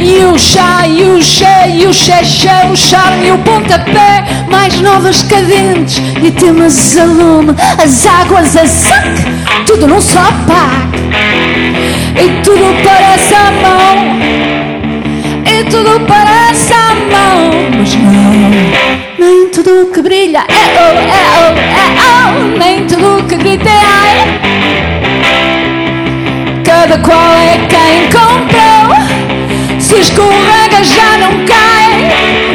E 0.00 0.24
o 0.24 0.36
chá, 0.36 0.88
e 0.88 1.02
o 1.04 1.20
che, 1.20 1.68
e 1.72 1.86
o 1.86 1.92
xexé, 1.92 2.68
o 2.72 2.76
charme 2.76 3.28
e 3.28 3.30
o 3.30 3.38
pontapé. 3.38 4.24
Mais 4.50 4.80
novas 4.80 5.22
cadentes 5.22 6.02
e 6.20 6.32
temas 6.32 6.96
a 6.98 7.04
lume 7.04 7.54
As 7.80 8.06
águas 8.06 8.56
a 8.56 8.66
sac, 8.66 9.24
tudo 9.66 9.86
num 9.86 10.00
só 10.00 10.24
pack. 10.48 10.98
E 12.16 12.42
tudo 12.42 12.74
parece 12.82 13.34
a 13.34 13.50
mão. 13.52 14.18
E 15.46 15.64
tudo 15.70 16.00
parece 16.06 16.47
Mas 16.70 17.94
não, 17.94 18.50
nem 19.18 19.48
tudo 19.48 19.90
que 19.92 20.02
brilha 20.02 20.44
é 20.48 20.52
oh, 20.52 20.98
é 20.98 21.22
oh, 21.38 21.56
é 21.56 21.86
oh. 22.04 22.58
Nem 22.58 22.86
tudo 22.86 23.24
que 23.26 23.36
grita 23.36 23.68
é 23.68 23.72
ai. 23.72 24.40
Cada 26.64 26.98
qual 26.98 27.32
é 27.38 27.58
quem 27.68 28.10
comprou. 28.10 29.80
Se 29.80 30.00
escorrega 30.00 30.84
já 30.84 31.16
não 31.16 31.46
cai. 31.46 32.47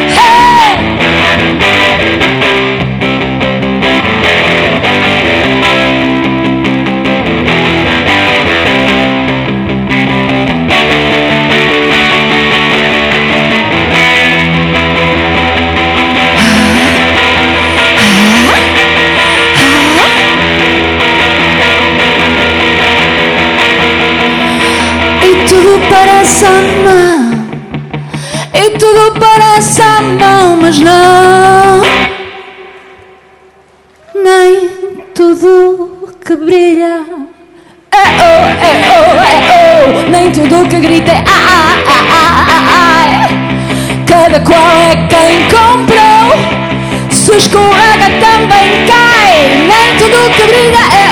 mas 30.74 30.80
não. 30.80 31.82
Nem 34.24 34.70
tudo 35.14 36.16
que 36.26 36.36
brilha 36.36 37.06
é 37.92 38.06
oh, 38.20 38.46
é 38.60 38.74
oh, 38.90 39.14
é 39.22 39.36
oh. 39.52 40.10
Nem 40.10 40.32
tudo 40.32 40.68
que 40.68 40.80
grita 40.80 41.12
é 41.12 41.24
ah 41.28 41.30
ah, 41.30 41.84
ah, 41.88 42.06
ah, 42.10 42.26
ah, 42.30 42.46
ah, 42.48 42.56
ah, 42.56 42.72
ah. 42.74 43.30
Cada 44.08 44.40
qual 44.40 44.78
é 44.78 44.96
quem 45.08 45.44
comprou. 45.46 46.34
Se 47.12 47.38
escorrega 47.38 48.10
também 48.20 48.86
cai. 48.88 49.68
Nem 49.68 49.98
tudo 49.98 50.30
que 50.32 50.44
brilha 50.44 50.84
é 50.92 51.03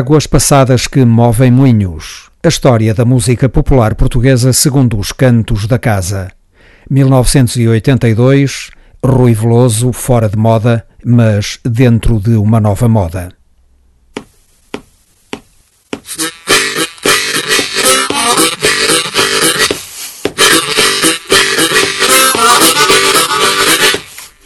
Águas 0.00 0.26
passadas 0.26 0.86
que 0.86 1.04
movem 1.04 1.50
moinhos. 1.50 2.30
A 2.42 2.48
história 2.48 2.94
da 2.94 3.04
música 3.04 3.50
popular 3.50 3.94
portuguesa 3.94 4.50
segundo 4.50 4.98
os 4.98 5.12
cantos 5.12 5.66
da 5.66 5.78
casa. 5.78 6.32
1982, 6.88 8.70
Rui 9.04 9.34
Veloso, 9.34 9.92
fora 9.92 10.26
de 10.26 10.38
moda, 10.38 10.86
mas 11.04 11.60
dentro 11.62 12.18
de 12.18 12.30
uma 12.30 12.58
nova 12.58 12.88
moda. 12.88 13.28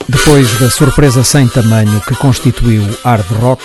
Depois 0.09 0.59
da 0.59 0.69
surpresa 0.69 1.23
sem 1.23 1.47
tamanho 1.47 2.01
que 2.01 2.17
constituiu 2.17 2.83
Hard 3.05 3.31
Rock, 3.41 3.63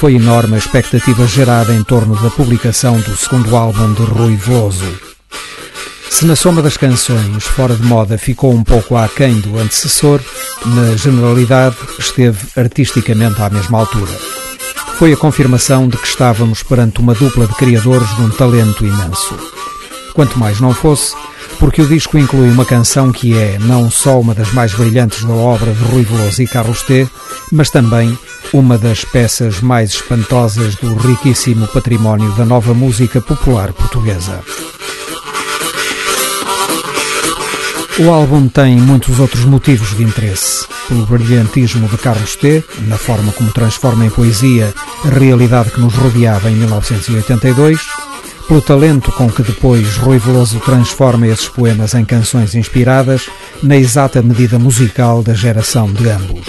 foi 0.00 0.14
enorme 0.14 0.54
a 0.54 0.58
expectativa 0.58 1.26
gerada 1.26 1.74
em 1.74 1.84
torno 1.84 2.16
da 2.22 2.30
publicação 2.30 2.98
do 3.00 3.14
segundo 3.14 3.54
álbum 3.54 3.92
de 3.92 4.00
Rui 4.00 4.34
Veloso. 4.34 4.90
Se 6.08 6.24
na 6.24 6.34
soma 6.34 6.62
das 6.62 6.78
canções 6.78 7.44
Fora 7.44 7.74
de 7.74 7.82
Moda 7.82 8.16
ficou 8.16 8.50
um 8.50 8.64
pouco 8.64 8.96
aquém 8.96 9.38
do 9.40 9.58
antecessor, 9.58 10.18
na 10.64 10.96
generalidade 10.96 11.76
esteve 11.98 12.38
artisticamente 12.56 13.42
à 13.42 13.50
mesma 13.50 13.80
altura. 13.80 14.10
Foi 14.96 15.12
a 15.12 15.18
confirmação 15.18 15.86
de 15.86 15.98
que 15.98 16.08
estávamos 16.08 16.62
perante 16.62 16.98
uma 16.98 17.12
dupla 17.12 17.46
de 17.46 17.54
criadores 17.56 18.08
de 18.16 18.22
um 18.22 18.30
talento 18.30 18.86
imenso. 18.86 19.36
Quanto 20.14 20.38
mais 20.38 20.60
não 20.60 20.72
fosse, 20.72 21.14
porque 21.60 21.82
o 21.82 21.86
disco 21.86 22.16
inclui 22.16 22.50
uma 22.50 22.64
canção 22.64 23.12
que 23.12 23.36
é 23.36 23.58
não 23.60 23.90
só 23.90 24.18
uma 24.18 24.34
das 24.34 24.50
mais 24.52 24.72
brilhantes 24.72 25.22
da 25.22 25.34
obra 25.34 25.70
de 25.72 25.84
Rui 25.84 26.02
Veloso 26.02 26.42
e 26.42 26.46
Carlos 26.46 26.82
T, 26.82 27.06
mas 27.52 27.68
também 27.68 28.18
uma 28.52 28.78
das 28.78 29.04
peças 29.04 29.60
mais 29.60 29.90
espantosas 29.90 30.74
do 30.76 30.94
riquíssimo 30.96 31.68
património 31.68 32.32
da 32.32 32.46
nova 32.46 32.72
música 32.72 33.20
popular 33.20 33.74
portuguesa. 33.74 34.40
O 37.98 38.10
álbum 38.10 38.48
tem 38.48 38.76
muitos 38.76 39.20
outros 39.20 39.44
motivos 39.44 39.94
de 39.94 40.02
interesse. 40.02 40.66
Pelo 40.88 41.04
brilhantismo 41.04 41.86
de 41.86 41.98
Carlos 41.98 42.34
T, 42.36 42.64
na 42.86 42.96
forma 42.96 43.30
como 43.32 43.52
transforma 43.52 44.06
em 44.06 44.10
poesia 44.10 44.72
a 45.04 45.10
realidade 45.10 45.70
que 45.70 45.80
nos 45.80 45.94
rodeava 45.94 46.50
em 46.50 46.54
1982, 46.54 47.78
pelo 48.50 48.60
talento 48.60 49.12
com 49.12 49.30
que 49.30 49.44
depois 49.44 49.96
Rui 49.98 50.18
Veloso 50.18 50.58
transforma 50.58 51.28
esses 51.28 51.48
poemas 51.48 51.94
em 51.94 52.04
canções 52.04 52.56
inspiradas 52.56 53.30
na 53.62 53.76
exata 53.76 54.20
medida 54.20 54.58
musical 54.58 55.22
da 55.22 55.32
geração 55.32 55.86
de 55.92 56.10
ambos. 56.10 56.48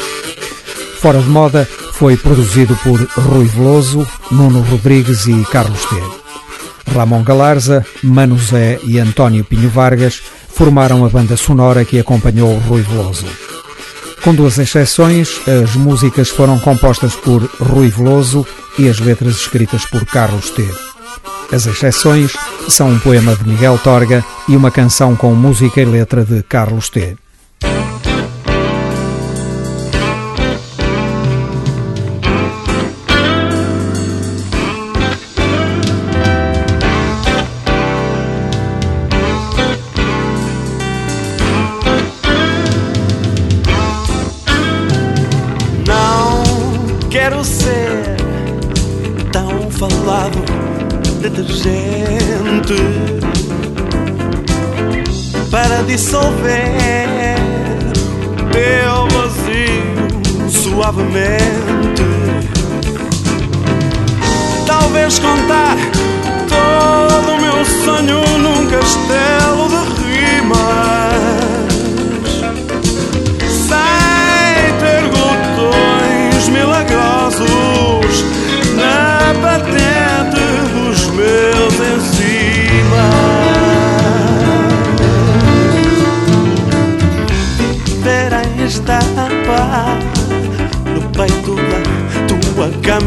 Fora 0.99 1.21
de 1.21 1.29
Moda 1.29 1.69
foi 1.93 2.17
produzido 2.17 2.75
por 2.77 2.99
Rui 2.99 3.45
Veloso, 3.45 4.07
Nuno 4.31 4.61
Rodrigues 4.61 5.27
e 5.27 5.45
Carlos 5.51 5.85
T. 5.85 6.91
Ramon 6.91 7.21
Galarza, 7.21 7.85
Mano 8.01 8.35
Zé 8.35 8.79
e 8.83 8.97
António 8.97 9.45
Pinho 9.45 9.69
Vargas 9.69 10.23
formaram 10.49 11.05
a 11.05 11.09
banda 11.09 11.37
sonora 11.37 11.85
que 11.85 11.99
acompanhou 11.99 12.57
Rui 12.67 12.81
Veloso. 12.81 13.27
Com 14.23 14.33
duas 14.33 14.57
exceções, 14.57 15.39
as 15.47 15.75
músicas 15.75 16.29
foram 16.29 16.57
compostas 16.57 17.13
por 17.13 17.43
Rui 17.59 17.89
Veloso 17.89 18.43
e 18.79 18.89
as 18.89 18.97
letras 18.97 19.35
escritas 19.35 19.85
por 19.85 20.03
Carlos 20.03 20.49
T. 20.49 20.90
As 21.51 21.65
exceções 21.65 22.31
são 22.69 22.89
um 22.89 22.99
poema 22.99 23.35
de 23.35 23.43
Miguel 23.47 23.77
Torga 23.77 24.23
e 24.47 24.55
uma 24.55 24.71
canção 24.71 25.15
com 25.15 25.35
música 25.35 25.81
e 25.81 25.85
letra 25.85 26.23
de 26.23 26.41
Carlos 26.43 26.89
T. 26.89 27.17
dissolver 55.92 57.35
meu 58.54 59.08
vazio 59.10 60.50
suavemente. 60.50 62.06
Talvez 64.65 65.19
contar 65.19 65.75
todo 66.48 67.33
o 67.33 67.42
meu 67.42 67.65
sonho 67.65 68.37
num 68.37 68.67
castelo 68.67 69.40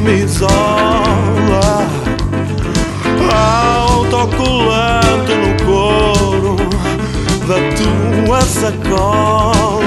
tua 0.05 0.11
camisola, 0.11 1.89
autocolante 3.87 5.35
no 5.35 5.65
couro 5.65 6.57
da 7.47 7.57
tua 8.27 8.41
sacola. 8.43 9.84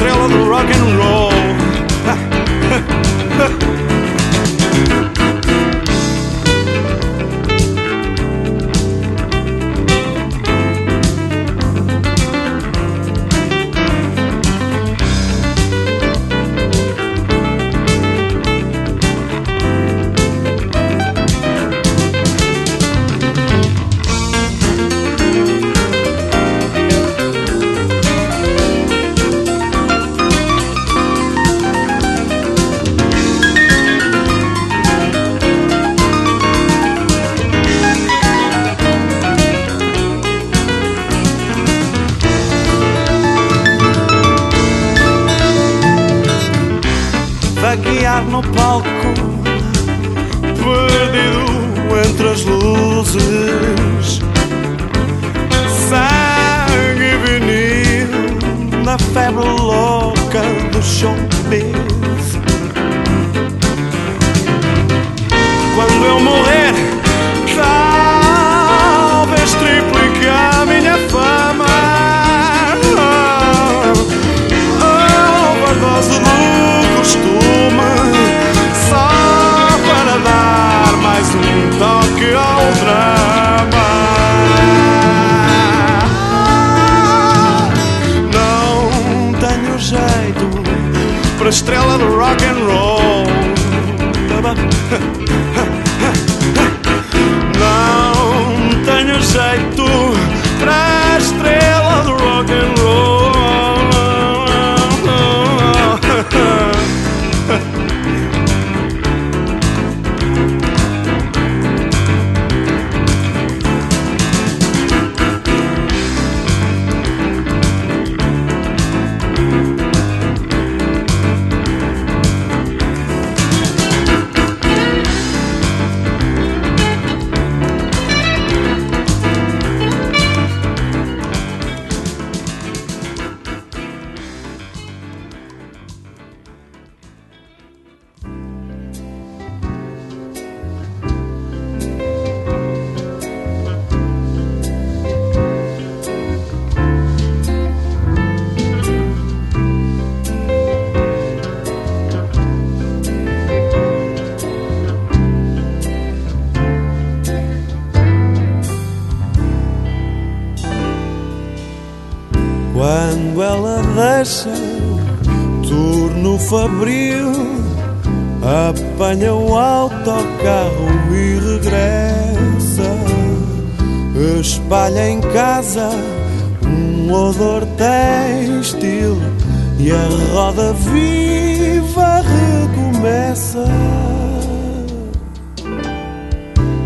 trail 0.00 0.24
of 0.24 0.30
the 0.30 0.38
rock 0.48 0.64
and 0.64 0.98
roll. 0.98 1.19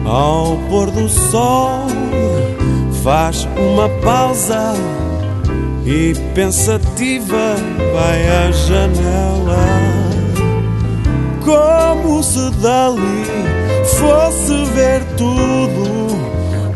Ao 0.05 0.57
pôr 0.69 0.91
do 0.91 1.09
sol, 1.09 1.87
faz 3.03 3.49
uma 3.57 3.89
pausa 4.03 4.75
e 5.87 6.15
pensativa 6.35 7.57
vai 7.93 8.29
à 8.29 8.51
janela 8.53 10.05
como 11.45 12.23
se 12.23 12.51
dali 12.63 13.25
fosse 13.99 14.65
ver 14.73 15.05
tudo 15.17 16.15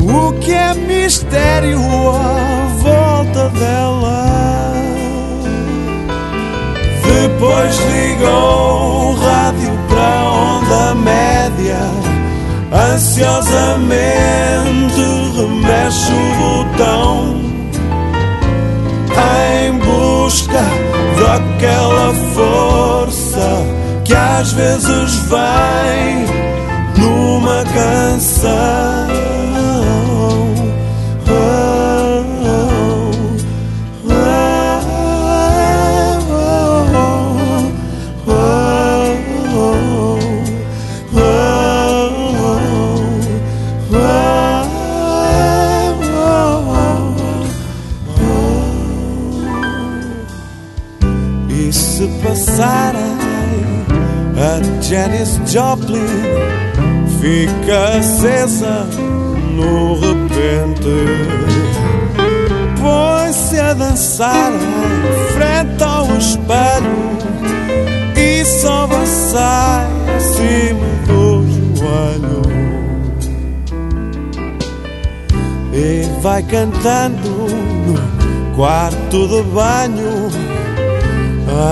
o 0.01 0.33
que 0.41 0.53
é 0.53 0.75
mistério 0.75 1.81
à 1.81 2.67
volta 2.77 3.49
dela. 3.59 4.29
Depois 7.03 7.77
ligou 7.93 9.11
o 9.11 9.15
rádio 9.15 9.73
para 9.89 10.31
onda 10.31 10.95
média, 10.95 11.79
ansiosamente 12.73 13.89
remexe 15.37 16.13
o 16.13 16.35
botão 16.39 17.39
em 19.67 19.73
busca 19.79 20.63
daquela 21.19 22.15
força 22.35 23.49
que 24.05 24.15
às 24.15 24.53
vezes 24.53 25.15
vem 25.29 26.27
numa 26.99 27.65
canção. 27.65 28.49
Joplin 55.49 56.07
fica 57.23 57.99
acesa 57.99 58.87
no 59.57 59.95
repente. 59.95 60.95
Põe-se 62.79 63.59
a 63.59 63.73
dançar 63.73 64.53
frente 65.33 65.83
ao 65.83 66.07
espelho 66.19 67.19
e 68.15 68.45
só 68.45 68.87
sai 69.07 69.87
acima 70.17 70.87
do 71.07 71.43
joelho. 71.79 72.43
E 75.73 76.21
vai 76.21 76.43
cantando 76.43 77.31
no 77.87 78.55
quarto 78.55 79.27
de 79.29 79.43
banho 79.45 80.29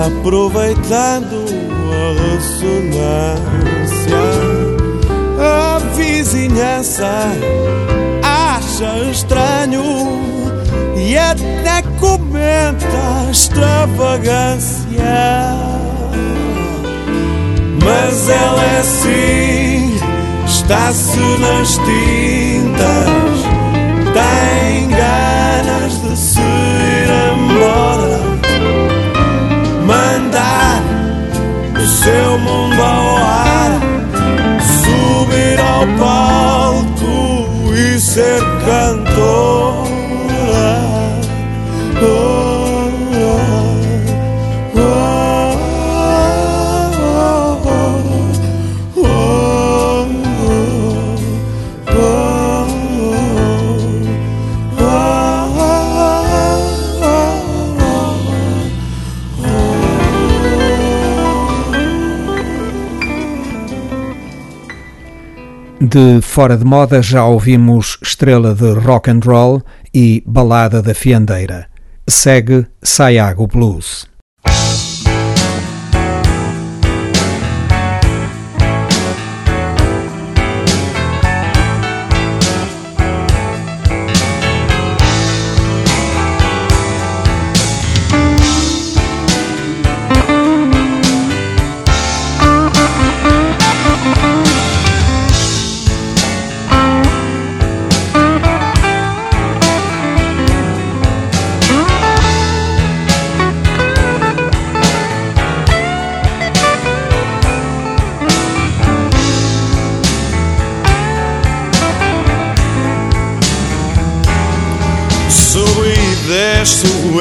aproveitando 0.05 1.45
a 1.93 2.33
ressonância. 2.33 3.56
A 5.39 5.79
vizinhança 5.95 7.11
acha 8.23 8.97
estranho 9.11 9.83
e 10.95 11.17
até 11.17 11.81
comenta 11.99 13.29
extravagância. 13.31 14.87
Mas 17.83 18.29
ela 18.29 18.63
é 18.63 18.79
assim, 18.79 19.99
está-se 20.45 21.19
nas 21.39 21.69
tintas, 21.77 23.16
palco 35.97 37.73
e 37.73 37.99
ser 37.99 38.41
cantora. 38.65 39.66
De 65.79 66.21
fora 66.23 66.57
de 66.57 66.65
moda 66.65 67.03
já 67.03 67.23
ouvimos 67.23 67.99
estrela 68.01 68.55
de 68.55 68.71
rock 68.73 69.11
and 69.11 69.19
roll 69.23 69.61
e 69.93 70.23
balada 70.25 70.81
da 70.81 70.95
fiandeira. 70.95 71.67
Segue 72.09 72.65
Sayago 72.81 73.45
Blues. 73.45 74.07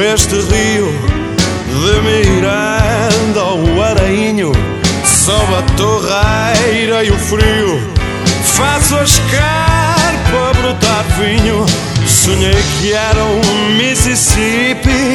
Este 0.00 0.34
rio 0.34 0.92
de 1.68 2.00
Miranda 2.02 3.40
ao 3.40 3.82
Arainho 3.82 4.52
sob 5.04 5.54
a 5.54 5.62
torreira 5.76 7.04
e 7.04 7.10
o 7.10 7.18
frio 7.18 7.80
faço 8.42 8.96
a 8.96 9.02
escarpa 9.02 10.52
brotar 10.60 11.04
vinho. 11.18 11.64
Sonhei 12.06 12.54
que 12.80 12.92
era 12.92 13.22
um 13.24 13.76
Mississippi 13.76 15.14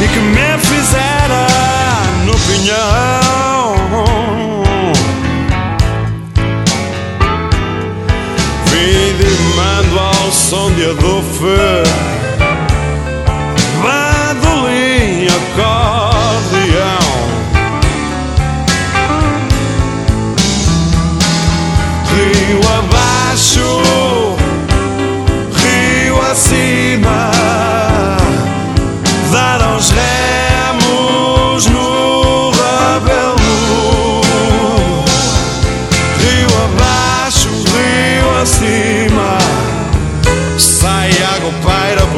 e 0.00 0.08
que 0.08 0.18
me 0.18 0.58
fizera 0.58 1.46
no 2.24 2.34
pinhão. 2.46 3.74
Vim 8.66 9.56
mando 9.56 9.98
ao 9.98 10.32
som 10.32 10.70
de 10.72 10.84
adofe 10.84 12.37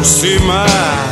por 0.00 0.06
cima 0.06 1.09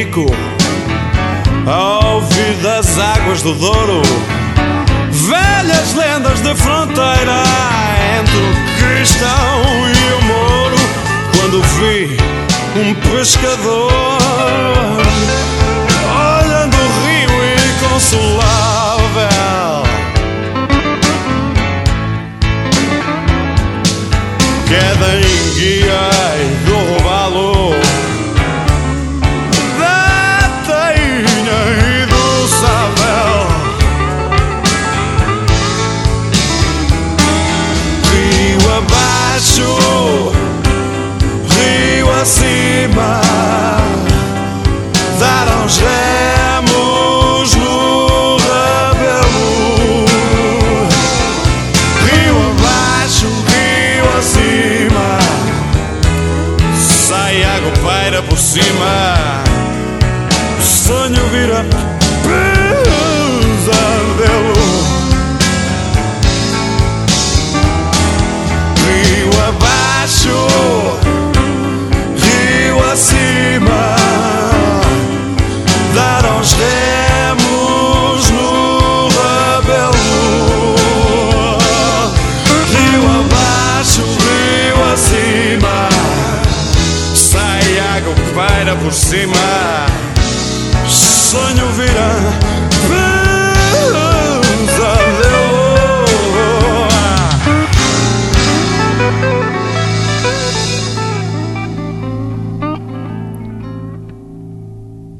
Caico 0.00 0.26
Ao 1.66 2.14
ouvir 2.14 2.54
das 2.62 2.98
águas 2.98 3.42
do 3.42 3.52
Douro 3.54 4.00
Velhas 5.10 5.94
lendas 5.94 6.40
de 6.40 6.54
fronteira 6.54 7.42
Entre 8.18 8.36
o 8.36 8.54
cristão 8.78 9.62
e 9.88 10.12
o 10.14 10.22
mouro 10.24 10.76
Quando 11.36 11.62
vi 11.62 12.16
um 12.80 12.94
pescador 13.14 13.90
Olhando 16.40 16.76
o 16.76 16.88
rio 17.06 17.30
inconsolável. 17.68 19.28
Queda 24.66 25.06
acima 42.30 43.20
Dar 45.18 45.48
uns 45.64 45.78
remos 45.78 47.54
no 47.56 48.36
rabelo 48.36 50.04
Rio 52.06 52.36
abaixo, 52.50 53.26
rio 53.26 54.18
acima 54.18 55.18
Sai 56.78 57.42
água, 57.42 57.72
paira 57.82 58.22
por 58.22 58.38
cima 58.38 59.19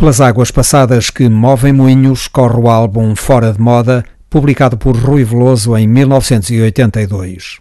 Pelas 0.01 0.18
águas 0.18 0.51
passadas 0.51 1.11
que 1.11 1.28
movem 1.28 1.74
moinhos, 1.74 2.26
corre 2.26 2.59
o 2.59 2.70
álbum 2.70 3.14
Fora 3.14 3.53
de 3.53 3.61
Moda, 3.61 4.03
publicado 4.30 4.78
por 4.78 4.96
Rui 4.96 5.24
Veloso 5.24 5.76
em 5.76 5.86
1982. 5.86 7.59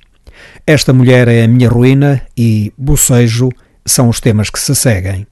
Esta 0.65 0.93
mulher 0.93 1.27
é 1.27 1.43
a 1.43 1.47
minha 1.49 1.67
ruína 1.67 2.21
e 2.37 2.71
Bocejo 2.77 3.49
são 3.85 4.07
os 4.07 4.21
temas 4.21 4.49
que 4.49 4.57
se 4.57 4.73
seguem. 4.73 5.27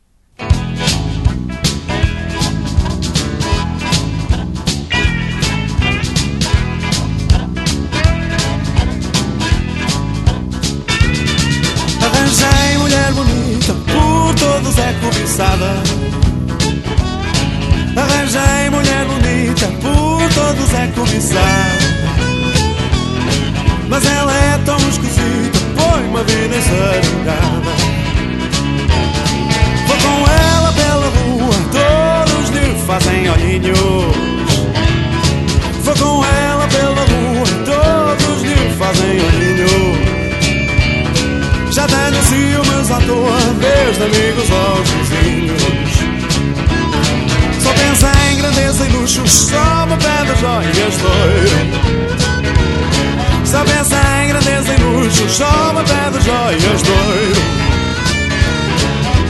Mas 23.89 24.05
ela 24.05 24.31
é 24.31 24.57
tão 24.65 24.77
esquisita, 24.77 25.59
põe-me 25.75 26.19
a 26.19 26.23
vida 26.23 26.55
ensarangada. 26.55 27.71
Vou 29.87 29.97
com 29.97 30.27
ela 30.29 30.71
pela 30.73 31.07
rua, 31.07 31.55
todos 31.71 32.49
lhe 32.49 32.75
fazem 32.85 33.29
olhinhos. 33.29 33.79
Vou 35.81 35.95
com 35.95 36.25
ela 36.25 36.67
pela 36.67 37.03
rua, 37.05 37.47
todos 37.65 38.43
lhe 38.43 38.69
fazem 38.77 39.19
olhinhos. 39.25 39.97
Já 41.73 41.87
tenho 41.87 42.23
ciúmes 42.23 42.91
à 42.91 42.99
toa, 42.99 43.39
desde 43.59 44.03
amigos 44.03 44.51
aos 44.51 44.89
vizinhos. 44.89 45.66
Só 49.07 49.85
me 49.85 49.95
pede 49.95 50.35
joias 50.39 50.97
doido. 50.97 52.07
Só 53.45 53.63
pensa 53.63 53.95
em 54.21 54.27
grandeza 54.27 54.73
e 54.73 54.77
luxo, 54.83 55.23
me 55.73 55.83
pede 55.83 56.25
joias 56.25 56.81
doido. 56.81 57.41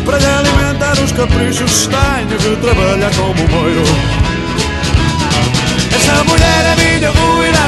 Para 0.06 0.18
lhe 0.18 0.26
alimentar 0.26 0.94
os 0.94 1.12
caprichos, 1.12 1.88
tenho 1.88 2.40
que 2.40 2.62
trabalhar 2.62 3.12
como 3.16 3.48
moiro. 3.50 3.84
Esta 5.96 6.24
mulher 6.24 6.66
é 6.66 6.76
minha 6.76 7.12
ruína, 7.12 7.68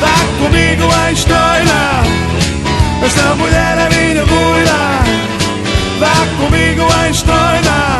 dá 0.00 0.16
comigo 0.42 0.92
a 0.92 1.12
história. 1.12 2.20
Esta 3.02 3.34
mulher 3.34 3.78
é 3.78 3.88
minha 3.88 4.24
ruína 4.24 5.00
Dá 6.00 6.26
comigo 6.38 6.86
a 6.98 7.08
história 7.10 7.99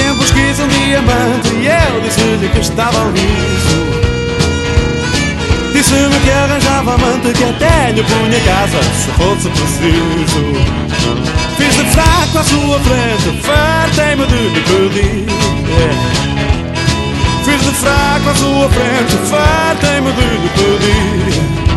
tempos 0.00 0.30
quis 0.30 0.58
um 0.60 0.68
diamante 0.68 1.48
E 1.60 1.66
eu 1.66 2.00
disse-lhe 2.02 2.48
que 2.48 2.60
estava 2.60 3.10
liso. 3.10 4.00
Disse-me 5.72 6.20
que 6.20 6.30
arranjava 6.30 6.94
amante 6.94 7.32
Que 7.32 7.44
até 7.44 7.92
lhe 7.92 8.02
punha 8.02 8.40
casa 8.40 8.82
Se 8.82 9.10
fosse 9.12 9.48
preciso. 9.50 10.42
Fiz 11.56 11.76
de 11.76 11.84
fraco 11.90 12.38
à 12.38 12.44
sua 12.44 12.80
frente 12.80 13.42
Fartei-me 13.42 14.26
de 14.26 14.48
lhe 14.54 14.60
pedir. 14.60 15.26
Fiz 17.44 17.60
de 17.62 17.72
fraco 17.74 18.30
à 18.30 18.34
sua 18.34 18.68
frente 18.68 19.16
Fartei-me 19.28 20.12
de 20.12 20.22
lhe 20.22 20.48
pedir. 20.56 21.70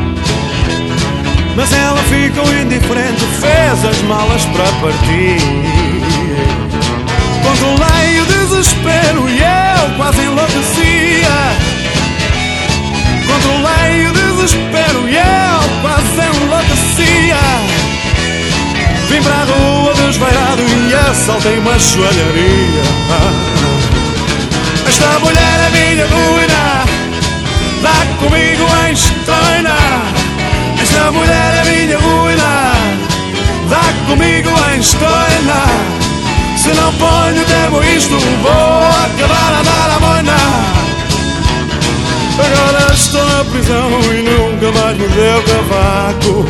Mas 1.56 1.72
ela 1.72 2.02
ficou 2.06 2.52
indiferente, 2.52 3.24
fez 3.40 3.86
as 3.86 4.02
malas 4.02 4.44
para 4.46 4.66
partir. 4.82 5.93
Controlei 7.44 8.20
o 8.22 8.26
desespero 8.26 9.30
e 9.30 9.40
eu 9.40 9.98
quase 9.98 10.22
enlouquecia. 10.22 11.38
Controlei 13.28 14.08
o 14.08 14.14
desespero 14.14 15.10
e 15.10 15.16
eu 15.16 15.82
quase 15.82 16.42
enlouquecia. 16.44 17.38
Vim 19.10 19.22
para 19.22 19.36
a 19.36 19.44
rua 19.46 19.94
desvairado 19.94 20.64
e 20.90 20.94
assaltei 21.10 21.60
uma 21.60 21.78
joalharia. 21.78 22.84
Esta 24.88 25.20
mulher 25.20 25.60
é 25.66 25.70
minha 25.70 26.08
ruína, 26.08 26.86
dá 27.82 28.06
comigo 28.20 28.66
em 28.88 28.94
estreina. 28.94 29.76
Esta 30.82 31.12
mulher 31.12 31.62
é 31.62 31.70
minha 31.70 31.98
ruína 31.98 32.74
Dá 33.70 33.82
comigo 34.08 34.50
em 34.72 34.80
estoina 34.80 36.03
Se 36.64 36.70
não 36.70 36.94
ponho 36.94 37.44
termo 37.44 37.84
isto 37.84 38.18
Vou 38.18 38.52
acabar 38.52 39.60
a 39.60 39.64
dar 39.64 39.98
a 39.98 40.00
moina 40.00 40.34
Agora 42.40 42.94
estou 42.94 43.26
na 43.26 43.44
prisão 43.44 43.90
e 44.14 44.22
nunca 44.24 44.72
mais 44.80 44.98
me 44.98 45.08
deu 45.10 45.44
cavaco. 45.44 46.46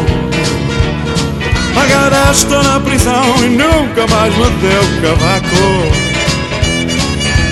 Agora 1.75 2.31
estou 2.31 2.63
na 2.63 2.79
prisão 2.79 3.35
e 3.39 3.49
nunca 3.49 4.07
mais 4.07 4.33
me 4.37 4.49
deu 4.61 4.83
cavaco. 5.01 6.03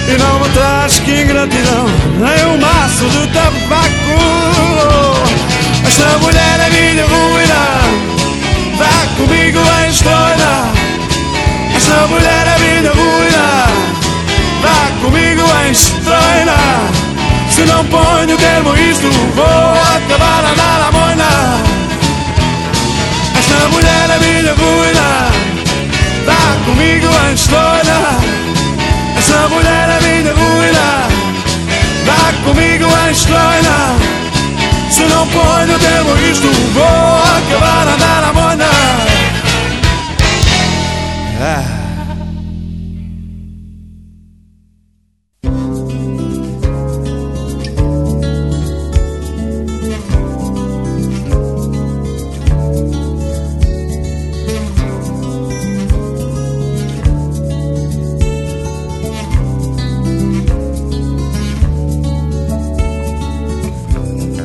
E 0.08 0.18
não 0.18 0.40
me 0.40 0.50
traz 0.50 1.00
que 1.00 1.24
ingratidão 1.24 1.88
Nem 2.20 2.46
um 2.46 2.58
maço 2.58 3.10
de 3.10 3.28
tabaco. 3.34 4.20
Esta 5.86 6.18
mulher 6.20 6.60
é 6.60 6.70
minha 6.70 7.06
ruína 7.06 7.82
Vá 8.78 9.08
comigo 9.18 9.60
em 9.84 9.90
história 9.90 10.81
Esta 11.92 12.08
mulher 12.08 12.48
é 12.48 12.60
minha 12.60 12.92
ruína 12.94 13.68
Vá 14.62 15.02
comigo 15.02 15.44
em 15.68 15.72
história 15.72 16.56
Se 17.50 17.66
não 17.66 17.86
ponho 17.86 18.38
termo 18.38 18.74
isto. 18.78 19.10
Vou 19.36 19.46
acabar 19.46 20.46
a 20.46 20.54
dar 20.56 20.88
a 20.88 20.92
moina 20.94 21.60
Esta 23.38 23.68
mulher 23.68 24.10
é 24.10 24.20
minha 24.20 24.54
ruína 24.54 25.32
Vá 26.26 26.66
comigo 26.66 27.08
em 27.30 27.34
história 27.34 28.00
Esta 29.18 29.50
mulher 29.50 29.90
é 29.90 30.02
minha 30.02 30.34
ruína 30.34 31.08
Vá 32.06 32.34
comigo 32.46 32.86
em 32.86 33.12
história 33.12 34.22
se 34.90 35.04
não 35.04 35.26
ponho 35.28 35.80
tempo 35.80 36.18
isto. 36.30 36.48
Vou 36.74 36.84
acabar 36.84 37.88
a 37.88 37.96
dar 37.96 38.24
a 38.30 38.34
moina 38.34 38.66
ah. 41.44 41.81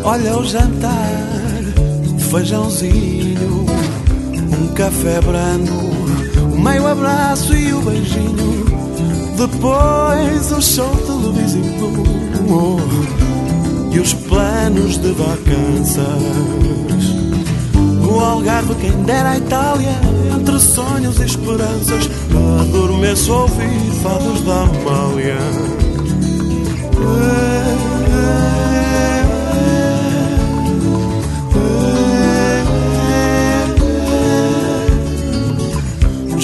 Olha 0.08 0.38
o 0.38 0.44
jantar, 0.44 1.10
feijãozinho, 2.30 3.66
um 4.56 4.68
café 4.72 5.20
brando, 5.20 5.72
o 6.54 6.60
meio 6.60 6.86
abraço 6.86 7.52
e 7.52 7.74
o 7.74 7.80
beijinho. 7.80 8.64
Depois 9.36 10.52
o 10.52 10.62
show 10.62 10.96
televisivo 10.98 12.76
e 13.90 13.98
os 13.98 14.14
planos 14.14 14.96
de 14.96 15.10
vacanças. 15.10 16.22
O 18.08 18.20
Algarve, 18.20 18.76
quem 18.76 18.92
dera 19.02 19.30
a 19.30 19.38
Itália, 19.38 19.90
entre 20.38 20.60
sonhos 20.60 21.18
e 21.18 21.24
esperanças. 21.24 22.08
Adormeço 22.60 23.32
a 23.32 23.42
ouvir 23.42 23.90
fados 24.04 24.40
da 24.42 24.62
Amália. 24.62 25.36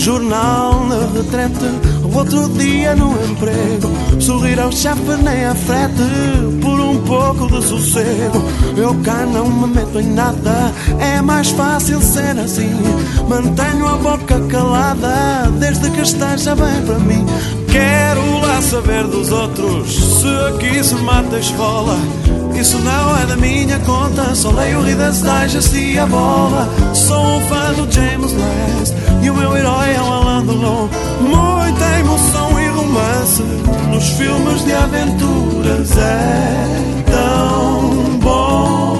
Jornal 0.02 0.84
na 0.88 0.96
retrete, 1.16 1.64
outro 2.12 2.48
dia 2.58 2.96
no 2.96 3.12
emprego. 3.24 3.88
Sorrir 4.20 4.58
ao 4.58 4.72
chefe 4.72 5.16
nem 5.22 5.44
a 5.44 5.54
frete, 5.54 6.02
por 6.60 6.80
um 6.80 7.00
pouco 7.02 7.46
de 7.46 7.64
sossego. 7.64 8.42
Eu 8.76 8.96
cá 9.04 9.24
não 9.24 9.48
me 9.48 9.68
meto 9.68 10.00
em 10.00 10.12
nada, 10.12 10.72
é 10.98 11.22
mais 11.22 11.50
fácil 11.50 12.00
ser 12.00 12.36
assim. 12.36 12.74
Mantenho 13.28 13.86
a 13.86 13.96
boca 13.96 14.40
calada, 14.48 15.48
desde 15.60 15.88
que 15.90 16.00
esteja 16.00 16.56
bem 16.56 16.82
para 16.84 16.98
mim. 16.98 17.24
Quero 17.72 18.38
lá 18.40 18.60
saber 18.60 19.04
dos 19.04 19.32
outros, 19.32 20.20
se 20.20 20.28
aqui 20.48 20.84
se 20.84 20.94
mata 20.96 21.36
a 21.36 21.38
escola. 21.38 21.96
Isso 22.54 22.78
não 22.78 23.18
é 23.18 23.24
da 23.24 23.34
minha 23.36 23.78
conta, 23.80 24.34
só 24.34 24.50
leio 24.50 24.82
Reader's 24.82 25.22
Digest 25.22 25.74
e 25.74 25.98
a 25.98 26.06
bola. 26.06 26.68
Sou 26.94 27.24
um 27.24 27.40
fã 27.48 27.72
do 27.72 27.90
James 27.90 28.32
Last 28.34 28.94
e 29.22 29.30
o 29.30 29.34
meu 29.34 29.56
herói 29.56 29.94
é 29.94 30.02
um 30.02 30.12
Alan 30.12 30.44
Delon. 30.44 30.88
Muita 31.20 31.98
emoção 31.98 32.60
e 32.60 32.68
romance 32.68 33.42
nos 33.90 34.06
filmes 34.10 34.64
de 34.66 34.72
aventuras 34.72 35.96
é 35.96 37.02
tão 37.10 38.18
bom. 38.18 38.91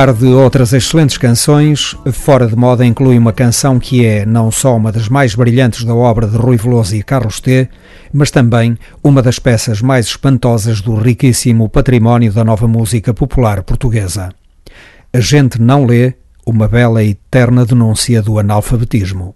Par 0.00 0.14
de 0.14 0.28
outras 0.28 0.72
excelentes 0.72 1.18
canções, 1.18 1.94
Fora 2.10 2.46
de 2.46 2.56
Moda 2.56 2.86
inclui 2.86 3.18
uma 3.18 3.34
canção 3.34 3.78
que 3.78 4.06
é 4.06 4.24
não 4.24 4.50
só 4.50 4.74
uma 4.74 4.90
das 4.90 5.10
mais 5.10 5.34
brilhantes 5.34 5.84
da 5.84 5.94
obra 5.94 6.26
de 6.26 6.38
Rui 6.38 6.56
Veloso 6.56 6.96
e 6.96 7.02
Carlos 7.02 7.38
T, 7.38 7.68
mas 8.10 8.30
também 8.30 8.78
uma 9.04 9.20
das 9.20 9.38
peças 9.38 9.82
mais 9.82 10.06
espantosas 10.06 10.80
do 10.80 10.94
riquíssimo 10.94 11.68
património 11.68 12.32
da 12.32 12.42
nova 12.42 12.66
música 12.66 13.12
popular 13.12 13.62
portuguesa. 13.62 14.30
A 15.12 15.20
gente 15.20 15.60
não 15.60 15.84
lê 15.84 16.14
uma 16.46 16.66
bela 16.66 17.02
e 17.02 17.10
eterna 17.10 17.66
denúncia 17.66 18.22
do 18.22 18.38
analfabetismo. 18.38 19.34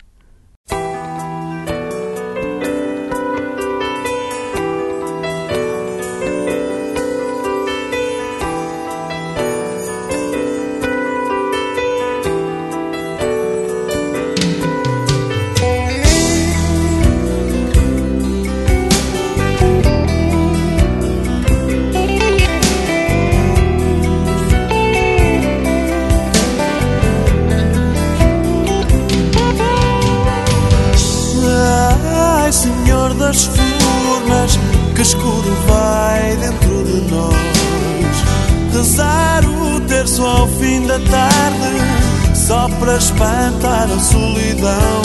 Só 42.64 42.68
para 42.78 42.96
espantar 42.96 43.88
a 43.90 43.98
solidão. 44.00 45.02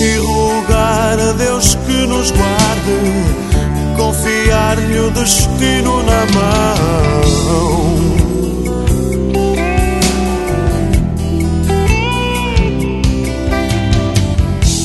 E 0.00 0.18
rogar 0.18 1.18
a 1.18 1.32
Deus 1.32 1.74
que 1.86 2.06
nos 2.06 2.30
guarde, 2.30 3.96
confiar-lhe 3.96 4.98
o 4.98 5.10
destino 5.12 6.02
na 6.02 6.26
mão. 6.34 6.74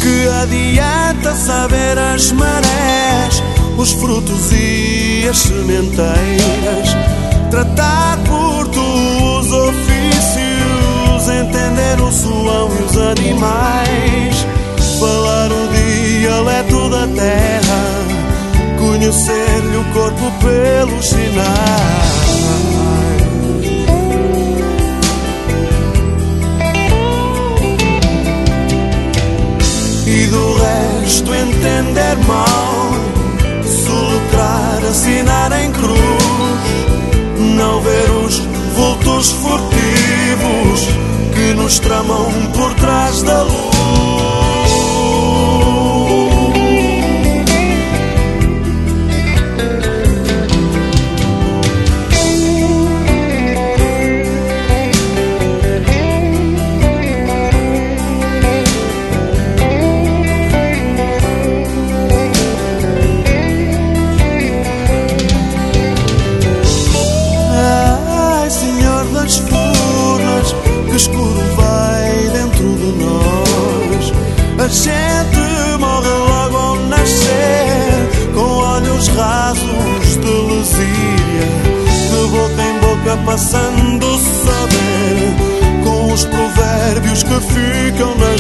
Que 0.01 0.27
adianta 0.41 1.35
saber 1.35 1.97
as 1.97 2.31
marés, 2.31 3.43
os 3.77 3.91
frutos 3.93 4.51
e 4.53 5.27
as 5.27 5.37
sementeiras, 5.39 6.95
tratar 7.51 8.17
por 8.19 8.67
tu 8.67 8.79
os 8.79 8.79
ofícios, 8.79 9.08
entender 9.08 9.08
o 11.97 12.11
suão 12.11 12.69
e 12.79 12.83
os 12.83 12.97
animais, 12.97 14.45
falar 14.99 15.51
o 15.51 15.67
dialeto 15.73 16.89
da 16.89 17.07
terra, 17.07 17.81
conhecer-lhe 18.77 19.77
o 19.77 19.83
corpo 19.93 20.31
pelos 20.39 21.05
sinais. 21.05 22.09
e 30.11 30.25
do 30.25 30.53
resto 30.55 31.31
entender 31.35 32.17
mal, 32.25 32.91
soletrar, 33.63 34.79
assinar 34.89 35.51
em 35.61 35.71
cruz, 35.71 35.99
não 37.55 37.79
ver 37.81 38.09
os 38.09 38.39
vultos 38.75 39.31
furtivos 39.33 40.87
nos 41.53 41.79
tramam 41.79 42.31
por 42.53 42.73
trás 42.75 43.23
da 43.23 43.43
luz. 43.43 44.48
Passando 83.39 84.05
saber, 84.19 85.33
com 85.85 86.11
os 86.11 86.25
provérbios 86.25 87.23
que 87.23 87.39
ficam 87.39 88.13
na 88.15 88.37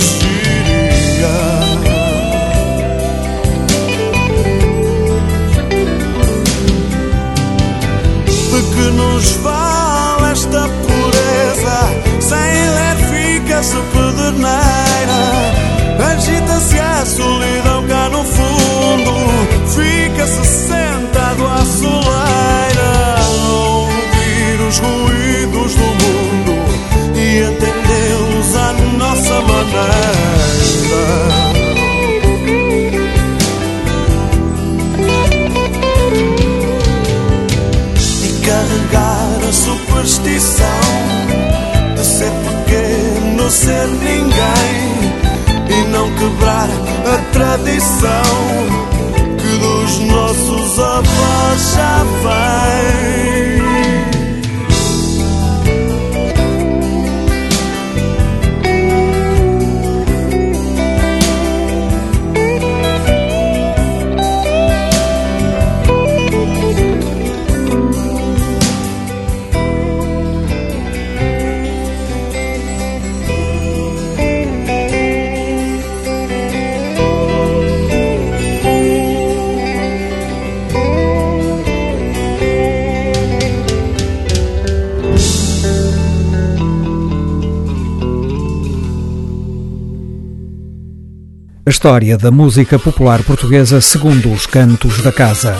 história 91.79 92.17
da 92.17 92.29
música 92.29 92.77
popular 92.77 93.23
portuguesa 93.23 93.79
segundo 93.79 94.29
os 94.33 94.45
cantos 94.45 95.01
da 95.01 95.13
casa. 95.13 95.55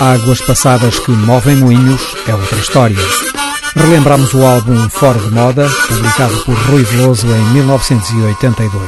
Águas 0.00 0.40
passadas 0.40 0.98
que 0.98 1.10
movem 1.10 1.54
moinhos 1.54 2.00
é 2.26 2.34
outra 2.34 2.58
história. 2.58 2.96
Relembramos 3.76 4.32
o 4.32 4.42
álbum 4.42 4.88
Fora 4.88 5.18
de 5.18 5.30
Moda, 5.30 5.68
publicado 5.86 6.34
por 6.46 6.54
Rui 6.54 6.82
Veloso 6.82 7.26
em 7.26 7.44
1982. 7.52 8.82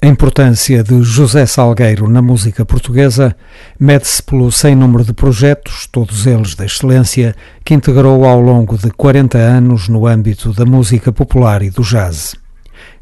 A 0.00 0.06
importância 0.06 0.84
de 0.84 1.02
José 1.02 1.44
Salgueiro 1.44 2.08
na 2.08 2.22
música 2.22 2.64
portuguesa 2.64 3.36
mede-se 3.80 4.22
pelo 4.22 4.52
sem 4.52 4.76
número 4.76 5.02
de 5.02 5.12
projetos, 5.12 5.88
todos 5.90 6.24
eles 6.24 6.54
da 6.54 6.64
excelência, 6.64 7.34
que 7.64 7.74
integrou 7.74 8.24
ao 8.24 8.40
longo 8.40 8.78
de 8.78 8.92
40 8.92 9.36
anos 9.36 9.88
no 9.88 10.06
âmbito 10.06 10.52
da 10.52 10.64
música 10.64 11.10
popular 11.10 11.64
e 11.64 11.70
do 11.70 11.82
jazz. 11.82 12.36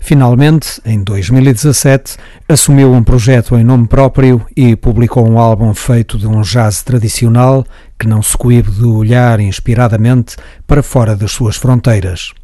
Finalmente, 0.05 0.83
em 0.85 1.03
2017, 1.03 2.19
assumiu 2.47 2.93
um 2.93 3.03
projeto 3.03 3.57
em 3.57 3.65
nome 3.65 3.89
próprio 3.89 4.45
e 4.55 4.77
publicou 4.77 5.27
um 5.27 5.39
álbum 5.39 5.73
feito 5.73 6.19
de 6.19 6.27
um 6.27 6.43
jazz 6.43 6.83
tradicional 6.83 7.65
que 7.99 8.07
não 8.07 8.23
se 8.23 8.37
coíbe 8.37 8.71
de 8.71 8.85
olhar 8.85 9.41
inspiradamente 9.41 10.37
para 10.67 10.83
fora 10.83 11.17
das 11.17 11.33
suas 11.33 11.57
fronteiras. 11.57 12.35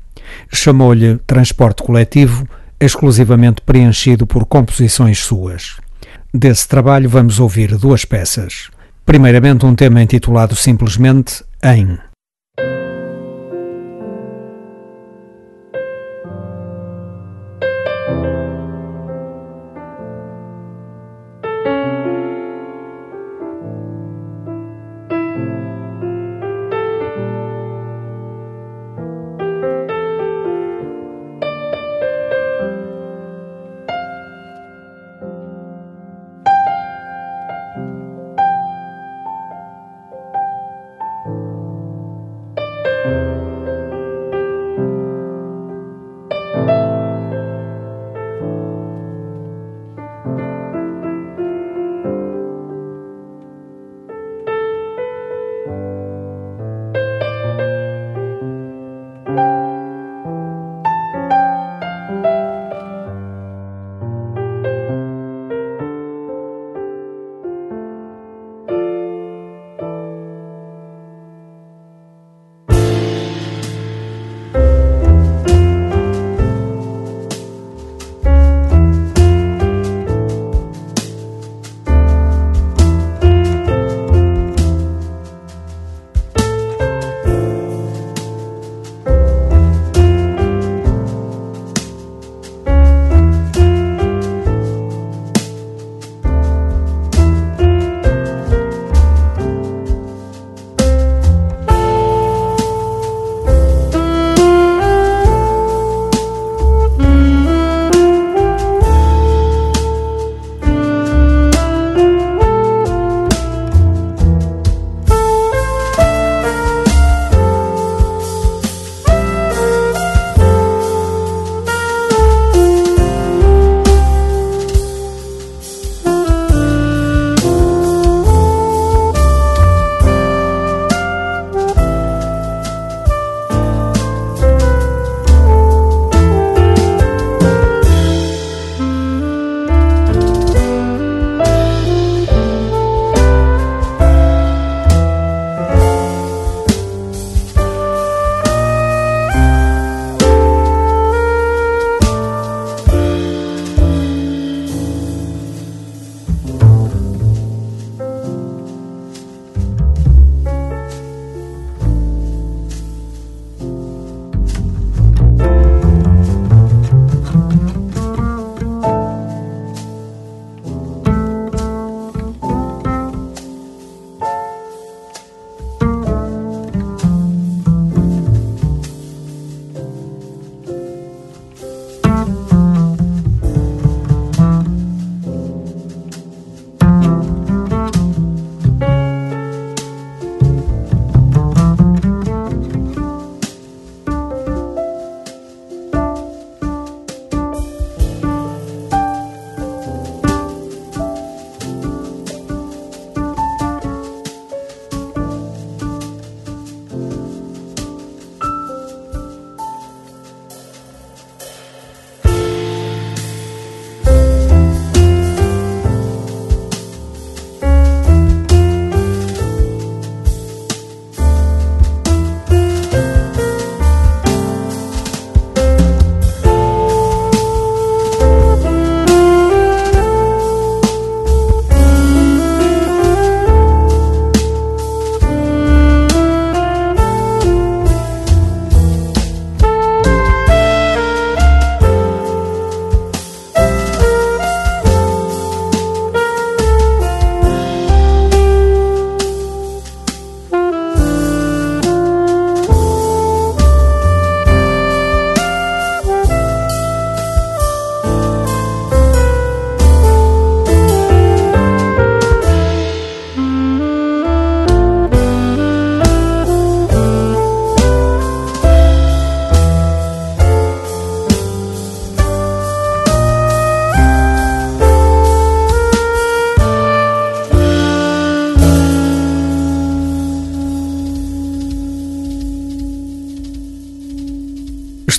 Chamou-lhe 0.50 1.18
Transporte 1.26 1.82
Coletivo, 1.82 2.48
exclusivamente 2.80 3.60
preenchido 3.60 4.26
por 4.26 4.46
composições 4.46 5.18
suas. 5.18 5.76
Desse 6.32 6.66
trabalho 6.66 7.10
vamos 7.10 7.38
ouvir 7.38 7.76
duas 7.76 8.06
peças. 8.06 8.70
Primeiramente, 9.04 9.66
um 9.66 9.74
tema 9.74 10.02
intitulado 10.02 10.56
simplesmente 10.56 11.44
Em. 11.62 11.98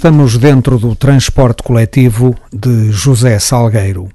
Estamos 0.02 0.36
dentro 0.36 0.80
do 0.80 0.96
transporte 0.96 1.62
coletivo 1.62 2.36
de 2.52 2.92
José 2.92 3.38
Salgueiro. 3.38 4.10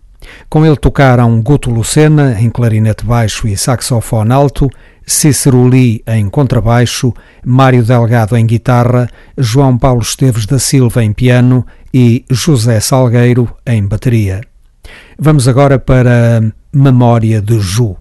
Com 0.51 0.67
ele 0.67 0.75
tocaram 0.75 1.41
Guto 1.41 1.71
Lucena 1.71 2.37
em 2.41 2.51
clarinete 2.51 3.07
baixo 3.07 3.47
e 3.47 3.57
saxofone 3.57 4.33
alto, 4.33 4.69
Cícero 5.07 5.65
Lee 5.65 6.03
em 6.05 6.29
contrabaixo, 6.29 7.15
Mário 7.45 7.85
Delgado 7.85 8.37
em 8.37 8.45
guitarra, 8.45 9.09
João 9.39 9.79
Paulo 9.79 10.03
Esteves 10.03 10.45
da 10.45 10.59
Silva 10.59 11.05
em 11.05 11.13
piano 11.13 11.65
e 11.95 12.25
José 12.29 12.81
Salgueiro 12.81 13.49
em 13.65 13.87
bateria. 13.87 14.41
Vamos 15.17 15.47
agora 15.47 15.79
para 15.79 16.43
Memória 16.73 17.41
de 17.41 17.61
Ju. 17.61 17.97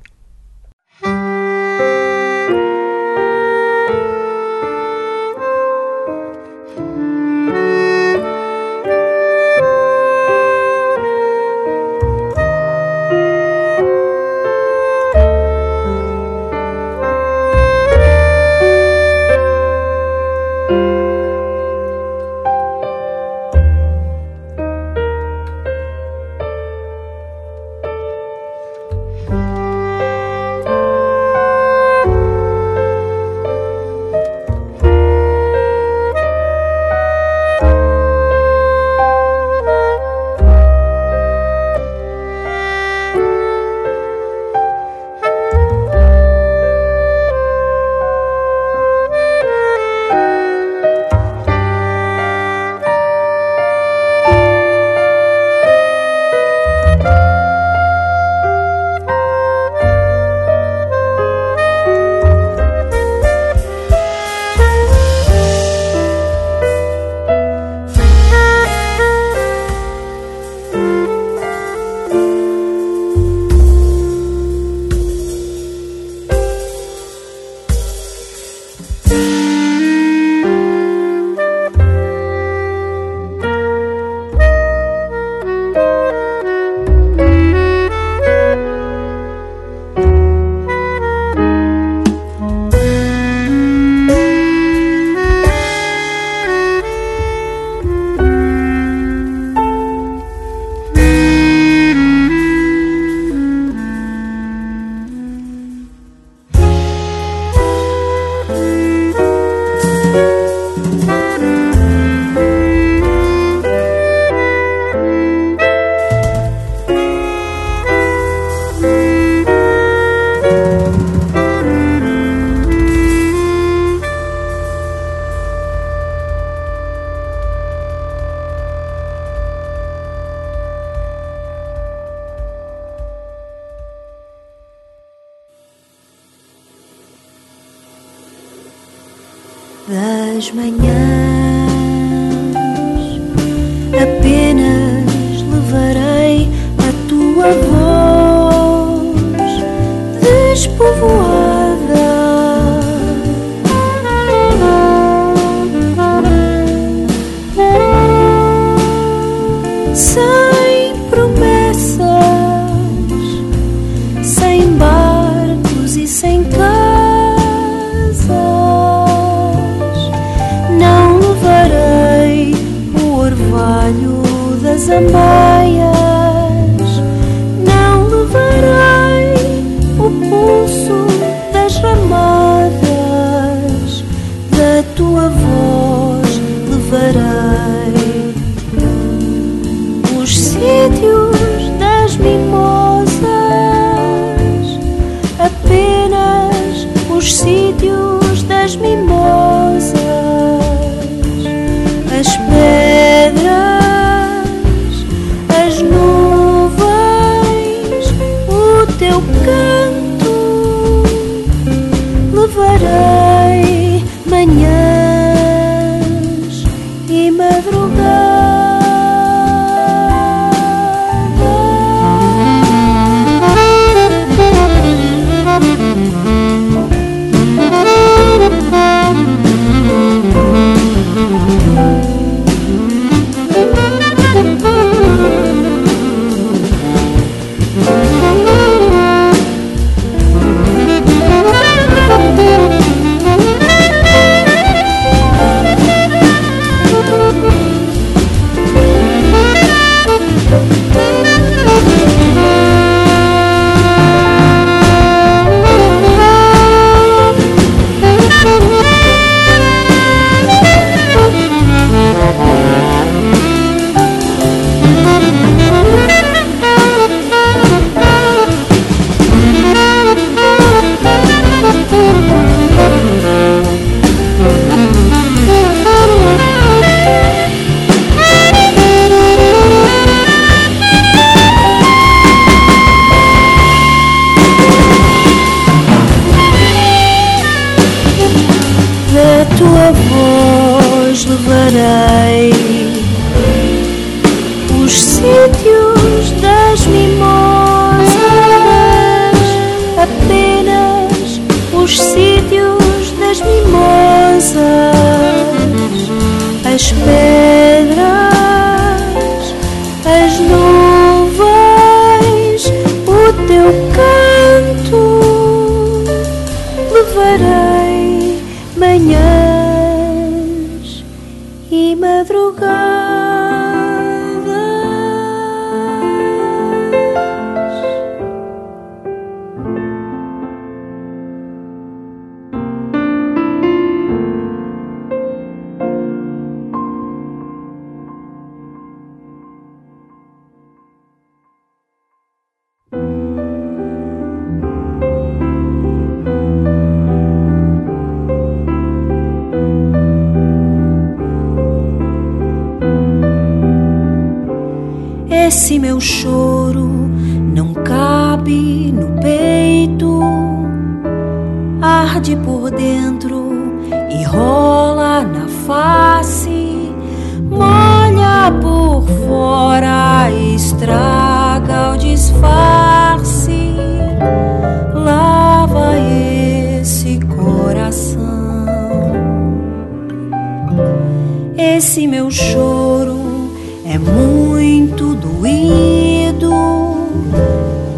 Esse 381.77 382.07
meu 382.07 382.31
choro 382.31 383.51
é 383.85 383.99
muito 383.99 385.13
doído, 385.13 386.49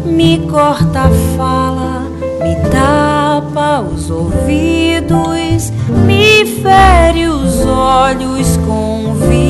me 0.04 0.38
corta 0.50 1.02
a 1.02 1.10
fala, 1.36 2.02
me 2.42 2.56
tapa 2.70 3.82
os 3.82 4.10
ouvidos, 4.10 5.70
me 6.04 6.44
fere 6.60 7.28
os 7.28 7.64
olhos 7.64 8.56
com 8.66 9.14
vidro 9.14 9.47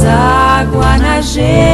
deságua 0.00 0.96
na 0.96 1.20
gente, 1.20 1.69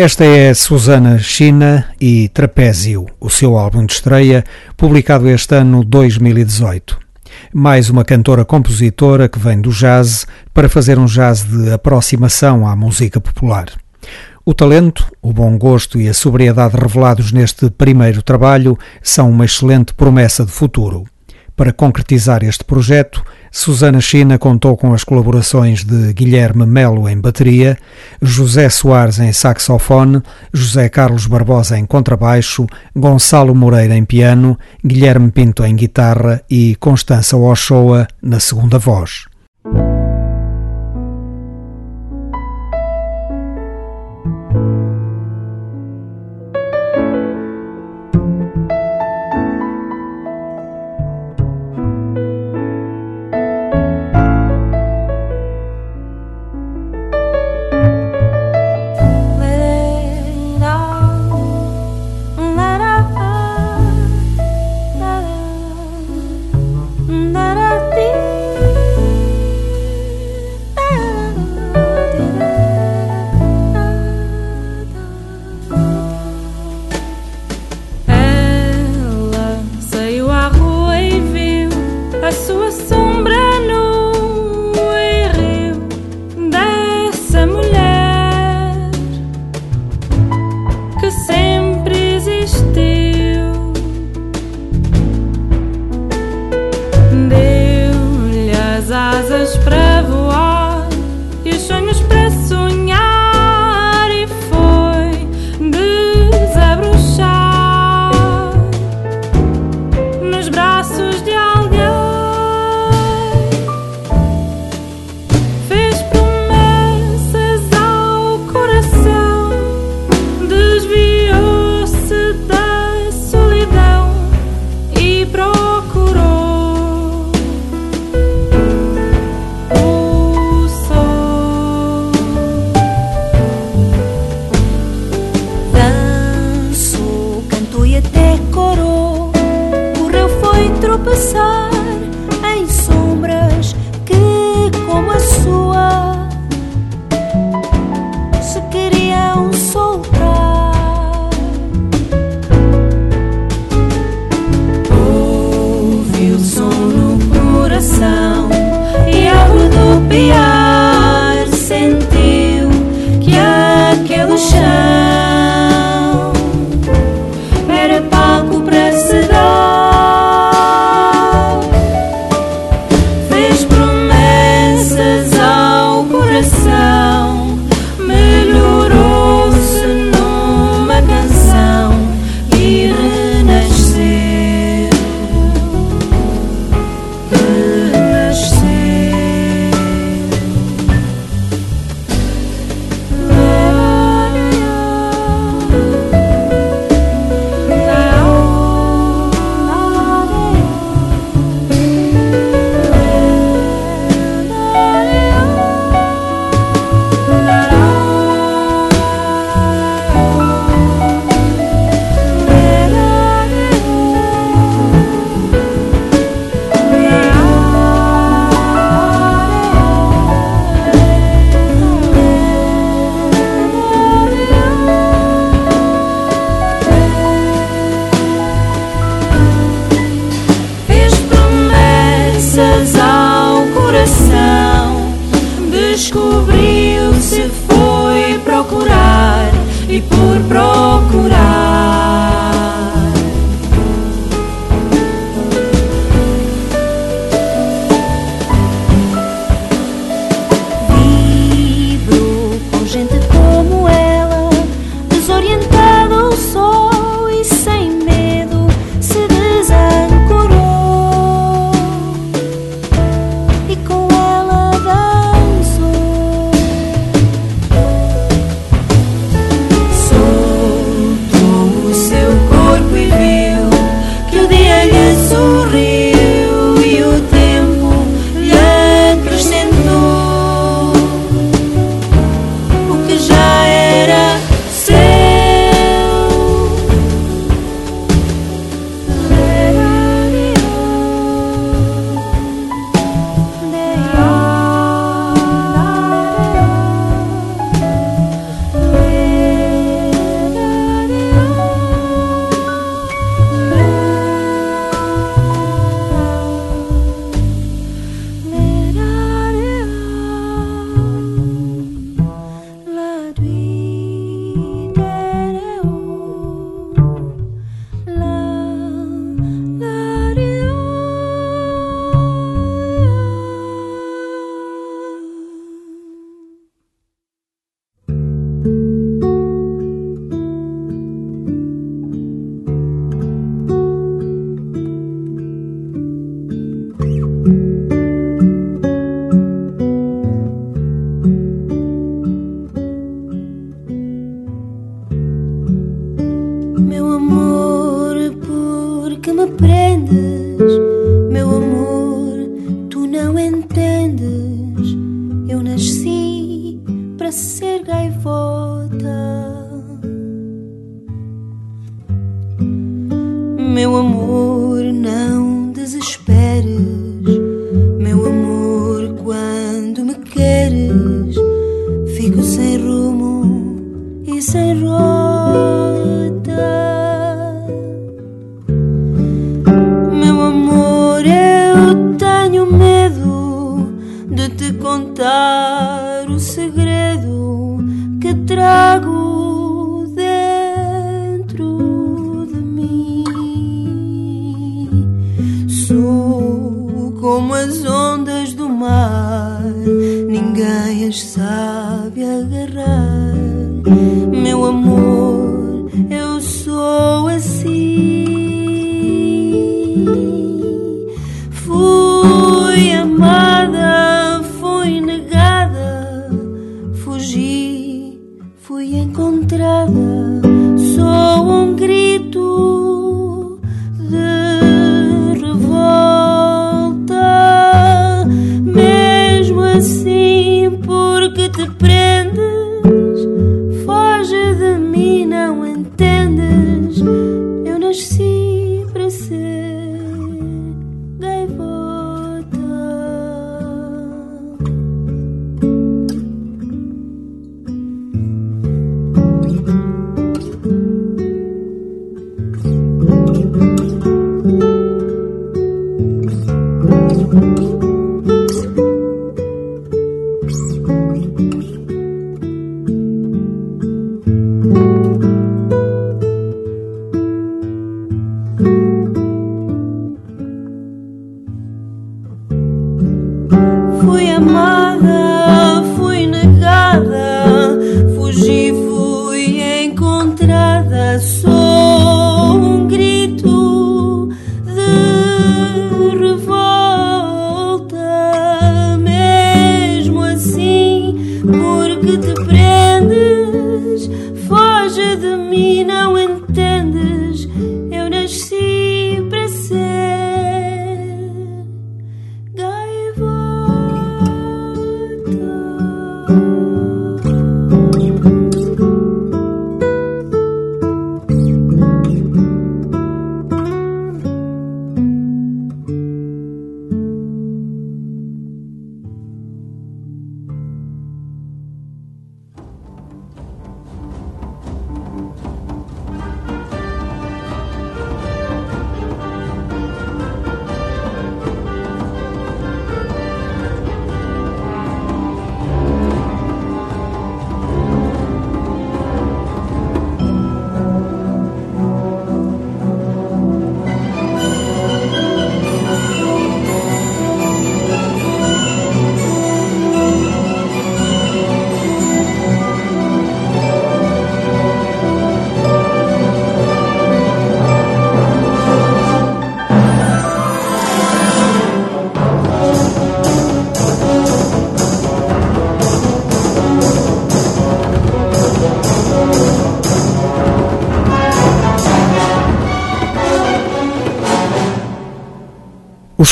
Esta 0.00 0.24
é 0.24 0.54
Susana 0.54 1.18
China 1.18 1.92
e 2.00 2.28
Trapézio, 2.28 3.06
o 3.18 3.28
seu 3.28 3.58
álbum 3.58 3.84
de 3.84 3.94
estreia, 3.94 4.44
publicado 4.76 5.28
este 5.28 5.56
ano 5.56 5.82
2018. 5.82 6.96
Mais 7.52 7.90
uma 7.90 8.04
cantora-compositora 8.04 9.28
que 9.28 9.40
vem 9.40 9.60
do 9.60 9.70
jazz 9.70 10.24
para 10.54 10.68
fazer 10.68 11.00
um 11.00 11.06
jazz 11.06 11.42
de 11.42 11.72
aproximação 11.72 12.64
à 12.64 12.76
música 12.76 13.20
popular. 13.20 13.66
O 14.44 14.54
talento, 14.54 15.04
o 15.20 15.32
bom 15.32 15.58
gosto 15.58 16.00
e 16.00 16.08
a 16.08 16.14
sobriedade 16.14 16.76
revelados 16.76 17.32
neste 17.32 17.68
primeiro 17.68 18.22
trabalho 18.22 18.78
são 19.02 19.28
uma 19.28 19.46
excelente 19.46 19.92
promessa 19.92 20.44
de 20.44 20.52
futuro. 20.52 21.06
Para 21.56 21.72
concretizar 21.72 22.44
este 22.44 22.64
projeto, 22.64 23.24
Susana 23.50 24.00
China 24.00 24.38
contou 24.38 24.76
com 24.76 24.92
as 24.92 25.04
colaborações 25.04 25.84
de 25.84 26.12
Guilherme 26.12 26.66
Melo 26.66 27.08
em 27.08 27.18
bateria, 27.18 27.76
José 28.20 28.68
Soares 28.68 29.18
em 29.18 29.32
saxofone, 29.32 30.22
José 30.52 30.88
Carlos 30.88 31.26
Barbosa 31.26 31.78
em 31.78 31.86
contrabaixo, 31.86 32.66
Gonçalo 32.94 33.54
Moreira 33.54 33.96
em 33.96 34.04
piano, 34.04 34.58
Guilherme 34.84 35.30
Pinto 35.30 35.64
em 35.64 35.74
guitarra 35.74 36.42
e 36.50 36.76
Constança 36.76 37.36
Ochoa 37.36 38.06
na 38.22 38.40
segunda 38.40 38.78
voz. 38.78 39.26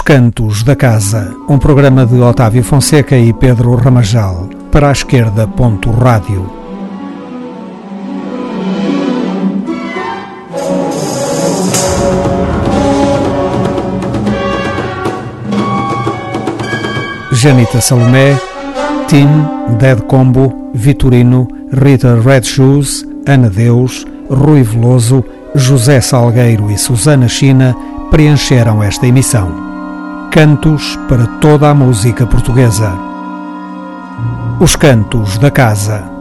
Cantos 0.07 0.63
da 0.63 0.77
Casa, 0.77 1.35
um 1.49 1.59
programa 1.59 2.07
de 2.07 2.21
Otávio 2.21 2.63
Fonseca 2.63 3.19
e 3.19 3.33
Pedro 3.33 3.75
Ramajal, 3.75 4.49
para 4.71 4.89
a 4.89 4.93
esquerda 4.93 5.49
ponto 5.49 5.91
rádio. 5.91 6.49
Janita 17.33 17.81
Salomé, 17.81 18.39
Tim, 19.09 19.27
Dead 19.77 20.01
Combo, 20.03 20.71
Vitorino, 20.73 21.49
Rita 21.73 22.21
Red 22.21 22.45
Shoes, 22.45 23.05
Ana 23.27 23.51
Deus, 23.51 24.07
Rui 24.31 24.63
Veloso, 24.63 25.25
José 25.57 26.01
Salgueiro 26.01 26.71
e 26.71 26.79
Susana 26.79 27.27
China 27.27 27.77
preencheram 28.09 28.81
esta 28.81 29.05
emissão. 29.05 29.66
Cantos 30.37 30.99
para 31.09 31.27
toda 31.41 31.71
a 31.71 31.75
música 31.75 32.27
portuguesa. 32.27 32.93
Os 34.61 34.77
Cantos 34.77 35.39
da 35.39 35.51
Casa. 35.51 36.16